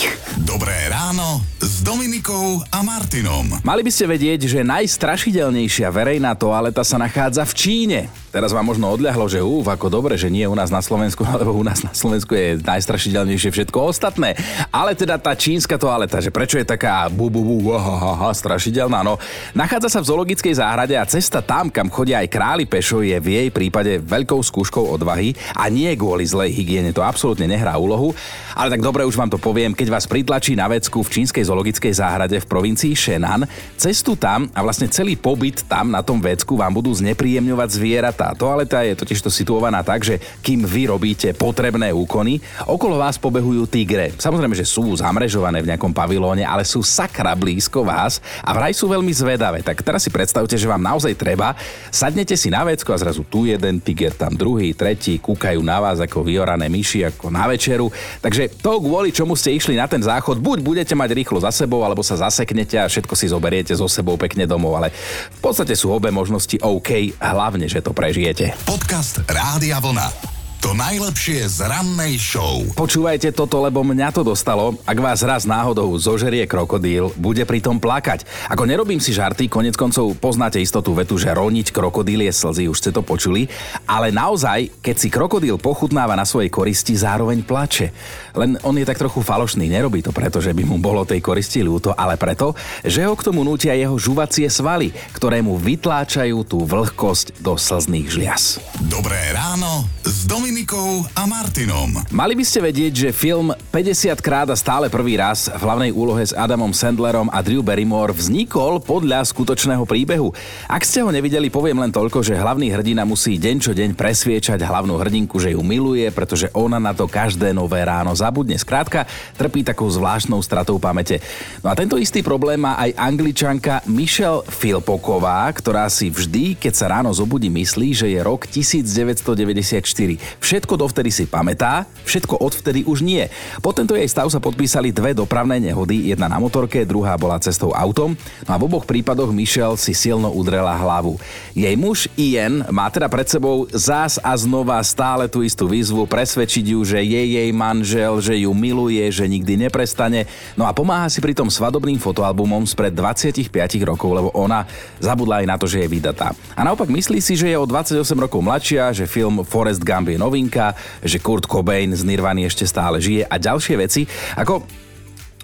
Dobré 0.42 0.90
ráno 0.90 1.46
s 1.62 1.86
Dominikou 1.86 2.66
a 2.74 2.82
Martinom. 2.82 3.46
Mali 3.62 3.86
by 3.86 3.92
ste 3.94 4.10
vedieť, 4.10 4.50
že 4.50 4.66
najstrašidelnejšia 4.66 5.94
verejná 5.94 6.34
toaleta 6.34 6.82
sa 6.82 6.98
nachádza 6.98 7.46
v 7.46 7.54
Číne. 7.54 8.00
Teraz 8.32 8.56
vám 8.56 8.64
možno 8.64 8.90
odľahlo, 8.90 9.28
že 9.28 9.44
úf, 9.44 9.68
ako 9.68 9.92
dobre, 9.92 10.18
že 10.18 10.32
nie 10.32 10.48
u 10.48 10.58
nás 10.58 10.72
na 10.74 10.82
Slovensku, 10.82 11.22
lebo 11.44 11.54
u 11.54 11.62
nás 11.62 11.86
na 11.86 11.94
Slovensku 11.94 12.34
je 12.34 12.58
najstrašidelnejšie 12.64 13.54
všetko 13.54 13.78
ostatné. 13.78 14.34
Ale 14.74 14.98
teda 14.98 15.22
tá 15.22 15.38
čínska 15.38 15.78
toaleta, 15.78 16.18
že 16.18 16.34
prečo 16.34 16.58
je 16.58 16.66
taká 16.66 17.12
bu, 17.12 17.30
bu, 17.30 17.46
bu, 17.46 17.76
ha, 17.76 17.78
ha, 17.78 18.12
ha, 18.26 18.30
strašidelná, 18.34 19.04
no. 19.06 19.20
Nachádza 19.54 19.92
sa 19.92 20.00
v 20.02 20.10
zoologickej 20.10 20.58
záhrade 20.58 20.96
a 20.96 21.04
cesta 21.06 21.44
tam, 21.44 21.68
kam 21.68 21.91
chodia 21.92 22.24
aj 22.24 22.32
králi 22.32 22.66
pešo, 22.66 23.04
je 23.04 23.20
v 23.20 23.28
jej 23.38 23.50
prípade 23.52 24.00
veľkou 24.00 24.40
skúškou 24.40 24.96
odvahy 24.96 25.36
a 25.54 25.68
nie 25.68 25.92
kvôli 26.00 26.24
zlej 26.26 26.56
hygiene, 26.56 26.96
to 26.96 27.04
absolútne 27.04 27.46
nehrá 27.46 27.76
úlohu. 27.76 28.16
Ale 28.56 28.74
tak 28.74 28.82
dobre, 28.82 29.04
už 29.04 29.20
vám 29.20 29.30
to 29.30 29.38
poviem, 29.38 29.76
keď 29.76 29.92
vás 29.92 30.08
pritlačí 30.08 30.56
na 30.56 30.72
vecku 30.72 31.04
v 31.04 31.12
čínskej 31.20 31.46
zoologickej 31.46 31.94
záhrade 31.94 32.40
v 32.40 32.50
provincii 32.50 32.96
Shenan, 32.96 33.44
cestu 33.76 34.16
tam 34.16 34.48
a 34.56 34.64
vlastne 34.64 34.88
celý 34.88 35.20
pobyt 35.20 35.68
tam 35.68 35.92
na 35.92 36.00
tom 36.00 36.24
vecku 36.24 36.56
vám 36.56 36.72
budú 36.72 36.96
znepríjemňovať 36.96 37.70
zvieratá 37.76 38.22
tá 38.22 38.38
toaleta 38.38 38.86
je 38.86 38.94
totižto 38.94 39.34
situovaná 39.34 39.82
tak, 39.82 40.06
že 40.06 40.22
kým 40.46 40.62
vy 40.62 40.94
robíte 40.94 41.34
potrebné 41.34 41.90
úkony, 41.90 42.38
okolo 42.70 43.02
vás 43.02 43.18
pobehujú 43.18 43.66
tigre. 43.66 44.14
Samozrejme, 44.14 44.54
že 44.54 44.62
sú 44.62 44.94
zamrežované 44.94 45.58
v 45.66 45.74
nejakom 45.74 45.90
pavilóne, 45.90 46.46
ale 46.46 46.62
sú 46.62 46.86
sakra 46.86 47.34
blízko 47.34 47.82
vás 47.82 48.22
a 48.46 48.54
vraj 48.54 48.78
sú 48.78 48.86
veľmi 48.86 49.10
zvedavé. 49.10 49.66
Tak 49.66 49.82
teraz 49.82 50.06
si 50.06 50.14
predstavte, 50.14 50.54
že 50.54 50.70
vám 50.70 50.86
naozaj 50.86 51.18
treba, 51.18 51.58
sadnete 51.90 52.38
si 52.38 52.54
na 52.54 52.62
vecko 52.62 52.94
a 52.94 53.02
zrazu 53.02 53.26
tu 53.26 53.50
jeden 53.50 53.82
tiger, 53.82 54.14
tam 54.14 54.38
druhý, 54.38 54.78
tretí, 54.78 55.18
kúkajú 55.18 55.66
na 55.66 55.82
vás 55.82 55.98
ako 55.98 56.22
vyorané 56.22 56.70
myši, 56.70 57.10
ako 57.10 57.34
na 57.34 57.50
večeru. 57.50 57.90
Takže 58.22 58.62
to, 58.62 58.78
kvôli 58.78 59.10
čomu 59.10 59.34
ste 59.34 59.58
išli 59.58 59.74
na 59.74 59.90
ten 59.90 60.06
záchod, 60.06 60.38
buď 60.38 60.62
budete 60.62 60.94
mať 60.94 61.10
rýchlo 61.18 61.42
za 61.42 61.50
sebou, 61.50 61.82
alebo 61.82 62.06
sa 62.06 62.22
zaseknete 62.22 62.78
a 62.78 62.86
všetko 62.86 63.18
si 63.18 63.34
zoberiete 63.34 63.74
so 63.74 63.90
sebou 63.90 64.14
pekne 64.14 64.46
domov, 64.46 64.78
ale 64.78 64.94
v 65.34 65.40
podstate 65.42 65.74
sú 65.74 65.90
obe 65.90 66.14
možnosti 66.14 66.62
OK, 66.62 67.18
hlavne, 67.18 67.66
že 67.66 67.82
to 67.82 67.98
pre 67.98 68.12
prežijete. 68.12 68.52
Podcast 68.68 69.24
Rádia 69.24 69.80
Vlna. 69.80 70.31
To 70.62 70.78
najlepšie 70.78 71.50
z 71.50 71.66
rannej 71.66 72.22
show. 72.22 72.62
Počúvajte 72.78 73.34
toto, 73.34 73.66
lebo 73.66 73.82
mňa 73.82 74.14
to 74.14 74.22
dostalo. 74.22 74.78
Ak 74.86 74.94
vás 75.02 75.26
raz 75.26 75.50
náhodou 75.50 75.90
zožerie 75.98 76.46
krokodíl, 76.46 77.10
bude 77.18 77.42
pritom 77.50 77.82
plakať. 77.82 78.30
Ako 78.46 78.70
nerobím 78.70 79.02
si 79.02 79.10
žarty, 79.10 79.50
konec 79.50 79.74
koncov 79.74 80.14
poznáte 80.22 80.62
istotu 80.62 80.94
vetu, 80.94 81.18
že 81.18 81.34
roniť 81.34 81.74
krokodíl 81.74 82.22
je 82.22 82.30
slzy, 82.30 82.70
už 82.70 82.78
ste 82.78 82.94
to 82.94 83.02
počuli. 83.02 83.50
Ale 83.90 84.14
naozaj, 84.14 84.86
keď 84.86 84.96
si 85.02 85.10
krokodíl 85.10 85.58
pochutnáva 85.58 86.14
na 86.14 86.30
svojej 86.30 86.54
koristi, 86.54 86.94
zároveň 86.94 87.42
plače. 87.42 87.90
Len 88.38 88.62
on 88.62 88.78
je 88.78 88.86
tak 88.86 89.02
trochu 89.02 89.26
falošný, 89.26 89.66
nerobí 89.66 90.06
to 90.06 90.14
preto, 90.14 90.38
že 90.38 90.54
by 90.54 90.62
mu 90.62 90.78
bolo 90.78 91.10
tej 91.10 91.26
koristi 91.26 91.66
ľúto, 91.66 91.98
ale 91.98 92.22
preto, 92.22 92.54
že 92.86 93.02
ho 93.02 93.18
k 93.18 93.26
tomu 93.26 93.42
nútia 93.42 93.74
jeho 93.74 93.98
žuvacie 93.98 94.46
svaly, 94.46 94.94
ktoré 95.18 95.42
mu 95.42 95.58
vytláčajú 95.58 96.46
tú 96.46 96.62
vlhkosť 96.70 97.42
do 97.42 97.58
slzných 97.58 98.14
žlias. 98.14 98.62
Dobré 98.78 99.18
ráno 99.34 99.90
s 100.22 100.30
Dominik 100.30 100.62
Dominikou 100.62 101.04
a 101.18 101.28
Martinom. 101.28 102.00
Mali 102.16 102.32
by 102.32 102.46
ste 102.48 102.62
vedieť, 102.62 102.94
že 102.94 103.10
film 103.12 103.52
50 103.74 104.14
krát 104.24 104.48
a 104.48 104.56
stále 104.56 104.88
prvý 104.88 105.20
raz 105.20 105.50
v 105.50 105.58
hlavnej 105.58 105.92
úlohe 105.92 106.24
s 106.24 106.32
Adamom 106.32 106.72
Sandlerom 106.72 107.28
a 107.28 107.44
Drew 107.44 107.60
Barrymore 107.60 108.16
vznikol 108.16 108.80
podľa 108.80 109.26
skutočného 109.26 109.84
príbehu. 109.84 110.32
Ak 110.70 110.88
ste 110.88 111.04
ho 111.04 111.10
nevideli, 111.10 111.52
poviem 111.52 111.82
len 111.82 111.90
toľko, 111.90 112.22
že 112.22 112.40
hlavný 112.40 112.72
hrdina 112.72 113.04
musí 113.10 113.42
deň 113.42 113.56
čo 113.58 113.76
deň 113.76 113.98
presviečať 113.98 114.62
hlavnú 114.62 114.96
hrdinku, 115.02 115.42
že 115.42 115.58
ju 115.58 115.66
miluje, 115.66 116.08
pretože 116.14 116.48
ona 116.54 116.78
na 116.78 116.96
to 116.96 117.10
každé 117.10 117.52
nové 117.58 117.82
ráno 117.82 118.16
zabudne. 118.16 118.56
Skrátka, 118.56 119.10
trpí 119.36 119.66
takou 119.66 119.90
zvláštnou 119.90 120.40
stratou 120.46 120.78
pamäte. 120.78 121.20
No 121.66 121.68
a 121.68 121.76
tento 121.76 121.98
istý 121.98 122.22
problém 122.24 122.62
má 122.62 122.78
aj 122.78 122.96
angličanka 122.96 123.82
Michelle 123.90 124.46
Filpoková, 124.46 125.50
ktorá 125.52 125.90
si 125.92 126.14
vždy, 126.14 126.56
keď 126.56 126.74
sa 126.80 126.86
ráno 126.96 127.10
zobudí, 127.12 127.52
myslí, 127.52 127.98
že 127.98 128.08
je 128.14 128.24
rok 128.24 128.48
1994. 128.48 130.11
Všetko 130.40 130.80
dovtedy 130.80 131.12
si 131.14 131.28
pamätá, 131.28 131.86
všetko 132.08 132.40
odvtedy 132.42 132.88
už 132.88 133.04
nie. 133.04 133.28
Po 133.60 133.76
tento 133.76 133.94
jej 133.94 134.08
stav 134.08 134.32
sa 134.32 134.42
podpísali 134.42 134.90
dve 134.90 135.14
dopravné 135.14 135.60
nehody, 135.62 136.10
jedna 136.10 136.32
na 136.32 136.40
motorke, 136.40 136.88
druhá 136.88 137.20
bola 137.20 137.38
cestou 137.38 137.76
autom. 137.76 138.16
No 138.48 138.52
a 138.56 138.58
v 138.58 138.66
oboch 138.66 138.88
prípadoch 138.88 139.30
Michelle 139.30 139.78
si 139.78 139.94
silno 139.94 140.34
udrela 140.34 140.74
hlavu. 140.74 141.20
Jej 141.54 141.76
muž 141.78 142.10
Ian 142.18 142.66
má 142.74 142.88
teda 142.90 143.12
pred 143.12 143.28
sebou 143.28 143.68
zás 143.70 144.18
a 144.24 144.34
znova 144.34 144.80
stále 144.82 145.28
tú 145.28 145.46
istú 145.46 145.68
výzvu 145.68 146.08
presvedčiť 146.08 146.66
ju, 146.74 146.80
že 146.82 147.04
je 147.04 147.22
jej 147.38 147.50
manžel, 147.52 148.18
že 148.24 148.34
ju 148.42 148.56
miluje, 148.56 149.04
že 149.12 149.28
nikdy 149.28 149.68
neprestane. 149.68 150.26
No 150.56 150.66
a 150.66 150.72
pomáha 150.72 151.12
si 151.12 151.20
pritom 151.20 151.52
svadobným 151.52 152.00
fotoalbumom 152.00 152.64
spred 152.64 152.96
25 152.96 153.52
rokov, 153.86 154.10
lebo 154.10 154.30
ona 154.32 154.64
zabudla 155.04 155.44
aj 155.44 155.46
na 155.46 155.56
to, 155.60 155.68
že 155.68 155.84
je 155.84 155.88
vydatá. 155.92 156.34
A 156.56 156.64
naopak 156.64 156.88
myslí 156.88 157.20
si, 157.20 157.36
že 157.36 157.52
je 157.52 157.58
o 157.60 157.68
28 157.68 158.00
rokov 158.16 158.40
mladšia, 158.40 158.96
že 158.96 159.06
film 159.06 159.44
Forest 159.44 159.84
Gump 159.84 160.01
je 160.10 160.18
novinka, 160.18 160.74
že 161.06 161.22
Kurt 161.22 161.46
Cobain 161.46 161.94
z 161.94 162.02
Nirvany 162.02 162.48
ešte 162.48 162.66
stále 162.66 162.98
žije 162.98 163.28
a 163.30 163.36
ďalšie 163.38 163.76
veci. 163.78 164.08
Ako 164.38 164.82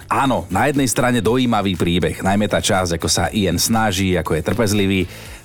Áno, 0.07 0.47
na 0.47 0.71
jednej 0.71 0.87
strane 0.87 1.19
dojímavý 1.19 1.75
príbeh, 1.75 2.23
najmä 2.23 2.47
tá 2.47 2.63
časť, 2.63 2.95
ako 2.95 3.11
sa 3.11 3.27
Ian 3.27 3.59
snaží, 3.59 4.15
ako 4.15 4.39
je 4.39 4.47
trpezlivý, 4.47 5.01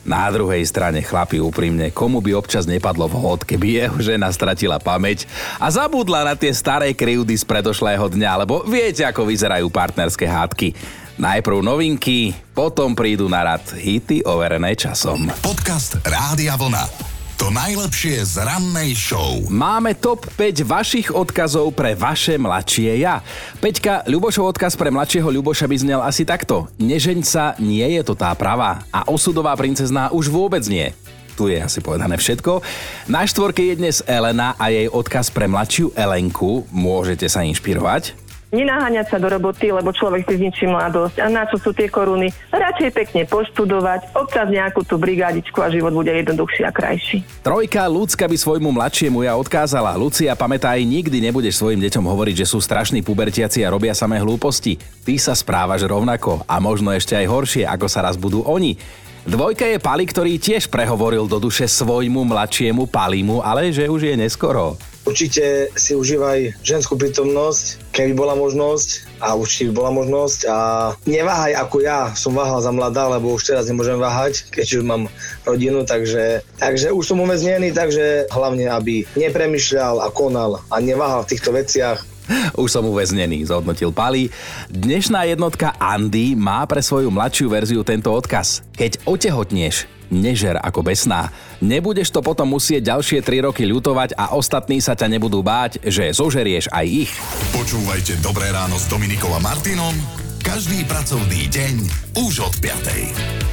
na 0.07 0.27
druhej 0.31 0.63
strane 0.67 1.03
chlapi 1.03 1.39
úprimne, 1.39 1.95
komu 1.95 2.19
by 2.19 2.35
občas 2.35 2.67
nepadlo 2.67 3.07
vhod, 3.07 3.47
keby 3.47 3.87
jeho 3.87 3.99
žena 4.03 4.31
stratila 4.35 4.83
pamäť 4.83 5.31
a 5.63 5.71
zabudla 5.71 6.27
na 6.27 6.35
tie 6.35 6.51
staré 6.51 6.91
krivdy 6.95 7.39
z 7.39 7.47
predošlého 7.47 8.07
dňa, 8.11 8.47
lebo 8.47 8.67
viete, 8.67 9.07
ako 9.07 9.27
vyzerajú 9.27 9.71
partnerské 9.71 10.27
hádky. 10.27 10.75
Najprv 11.23 11.63
novinky, 11.63 12.35
potom 12.57 12.99
prídu 12.99 13.31
na 13.31 13.47
rad 13.47 13.63
hity 13.79 14.27
overené 14.27 14.75
časom. 14.75 15.31
Podcast 15.39 16.03
Rádia 16.03 16.59
Vlna. 16.59 17.12
To 17.43 17.51
najlepšie 17.51 18.23
z 18.23 18.39
rannej 18.39 18.95
show. 18.95 19.43
Máme 19.51 19.99
top 19.99 20.31
5 20.39 20.63
vašich 20.63 21.11
odkazov 21.11 21.75
pre 21.75 21.99
vaše 21.99 22.39
mladšie 22.39 23.03
ja. 23.03 23.19
Peťka, 23.59 24.07
Ľubošov 24.07 24.55
odkaz 24.55 24.79
pre 24.79 24.95
mladšieho 24.95 25.27
Ľuboša 25.27 25.67
by 25.67 25.75
znel 25.75 26.01
asi 26.07 26.23
takto. 26.23 26.71
Nežeň 26.79 27.19
sa, 27.27 27.59
nie 27.59 27.83
je 27.99 28.07
to 28.07 28.15
tá 28.15 28.31
pravá. 28.39 28.87
A 28.95 29.11
osudová 29.11 29.59
princezná 29.59 30.15
už 30.15 30.31
vôbec 30.31 30.63
nie 30.71 30.95
tu 31.35 31.51
je 31.51 31.59
asi 31.59 31.83
povedané 31.83 32.15
všetko. 32.15 32.63
Na 33.11 33.27
štvorke 33.27 33.65
je 33.65 33.75
dnes 33.75 34.05
Elena 34.07 34.55
a 34.55 34.71
jej 34.71 34.87
odkaz 34.87 35.33
pre 35.33 35.51
mladšiu 35.51 35.91
Elenku. 35.99 36.69
Môžete 36.71 37.27
sa 37.27 37.43
inšpirovať. 37.43 38.22
Nenaháňať 38.53 39.07
sa 39.09 39.19
do 39.19 39.33
roboty, 39.33 39.73
lebo 39.73 39.91
človek 39.91 40.29
si 40.29 40.37
zničí 40.37 40.69
mladosť. 40.69 41.25
A 41.25 41.27
na 41.33 41.49
čo 41.49 41.57
sú 41.57 41.73
tie 41.73 41.89
koruny? 41.89 42.29
Radšej 42.53 42.91
pekne 42.93 43.25
poštudovať, 43.25 44.13
občas 44.13 44.47
nejakú 44.53 44.85
tú 44.85 45.01
brigádičku 45.01 45.59
a 45.65 45.73
život 45.73 45.97
bude 45.97 46.13
jednoduchší 46.13 46.63
a 46.69 46.71
krajší. 46.71 47.25
Trojka 47.41 47.89
ľudská 47.89 48.29
by 48.29 48.37
svojmu 48.37 48.71
mladšiemu 48.71 49.25
ja 49.25 49.35
odkázala. 49.35 49.97
Lucia, 49.97 50.37
pamätaj, 50.37 50.85
nikdy 50.85 51.19
nebudeš 51.25 51.59
svojim 51.59 51.81
deťom 51.81 52.05
hovoriť, 52.05 52.45
že 52.45 52.51
sú 52.53 52.61
strašní 52.61 53.01
pubertiaci 53.01 53.65
a 53.65 53.73
robia 53.73 53.97
samé 53.97 54.21
hlúposti. 54.21 54.77
Ty 55.03 55.17
sa 55.17 55.33
správaš 55.33 55.89
rovnako 55.89 56.45
a 56.45 56.61
možno 56.61 56.93
ešte 56.93 57.17
aj 57.17 57.27
horšie, 57.27 57.65
ako 57.65 57.89
sa 57.89 58.05
raz 58.05 58.21
budú 58.21 58.45
oni. 58.45 58.77
Dvojka 59.23 59.71
je 59.71 59.79
Pali, 59.79 60.03
ktorý 60.03 60.35
tiež 60.35 60.67
prehovoril 60.67 61.31
do 61.31 61.39
duše 61.39 61.71
svojmu 61.71 62.27
mladšiemu 62.27 62.91
Palimu, 62.91 63.39
ale 63.39 63.71
že 63.71 63.87
už 63.87 64.11
je 64.11 64.15
neskoro. 64.19 64.75
Určite 65.03 65.75
si 65.75 65.99
užívaj 65.99 66.63
ženskú 66.63 66.95
prítomnosť, 66.95 67.91
keby 67.91 68.15
bola 68.15 68.39
možnosť 68.39 69.19
a 69.19 69.35
určite 69.35 69.71
by 69.71 69.83
bola 69.83 69.91
možnosť 69.91 70.41
a 70.47 70.59
neváhaj 71.05 71.59
ako 71.59 71.77
ja, 71.83 72.15
som 72.15 72.39
váhal 72.39 72.63
za 72.63 72.71
mladá, 72.71 73.11
lebo 73.11 73.35
už 73.35 73.51
teraz 73.51 73.67
nemôžem 73.67 73.99
váhať, 73.99 74.47
keď 74.55 74.79
už 74.79 74.83
mám 74.87 75.11
rodinu, 75.43 75.83
takže, 75.83 76.47
takže 76.55 76.95
už 76.95 77.03
som 77.03 77.19
uväznený, 77.19 77.75
takže 77.75 78.31
hlavne, 78.31 78.71
aby 78.71 79.03
nepremýšľal 79.19 80.07
a 80.07 80.09
konal 80.15 80.63
a 80.71 80.79
neváhal 80.79 81.27
v 81.27 81.31
týchto 81.35 81.51
veciach, 81.51 82.07
už 82.55 82.71
som 82.71 82.87
uväznený, 82.87 83.43
zhodnotil 83.51 83.91
Pali. 83.91 84.31
Dnešná 84.71 85.27
jednotka 85.27 85.75
Andy 85.77 86.39
má 86.39 86.63
pre 86.71 86.79
svoju 86.79 87.11
mladšiu 87.11 87.51
verziu 87.51 87.83
tento 87.83 88.15
odkaz. 88.15 88.63
Keď 88.79 89.03
otehotnieš, 89.05 89.91
nežer 90.13 90.61
ako 90.61 90.85
besná. 90.85 91.33
Nebudeš 91.65 92.13
to 92.13 92.21
potom 92.21 92.53
musieť 92.53 92.93
ďalšie 92.93 93.25
3 93.25 93.49
roky 93.49 93.65
ľutovať 93.65 94.15
a 94.15 94.37
ostatní 94.37 94.85
sa 94.85 94.93
ťa 94.93 95.09
nebudú 95.09 95.41
báť, 95.41 95.81
že 95.89 96.13
zožerieš 96.13 96.69
aj 96.69 96.87
ich. 96.87 97.13
Počúvajte 97.57 98.21
Dobré 98.21 98.53
ráno 98.53 98.77
s 98.77 98.87
Dominikom 98.93 99.33
a 99.33 99.41
Martinom 99.41 99.97
každý 100.43 100.83
pracovný 100.91 101.47
deň 101.49 101.75
už 102.19 102.51
od 102.51 102.55
5. 102.59 103.52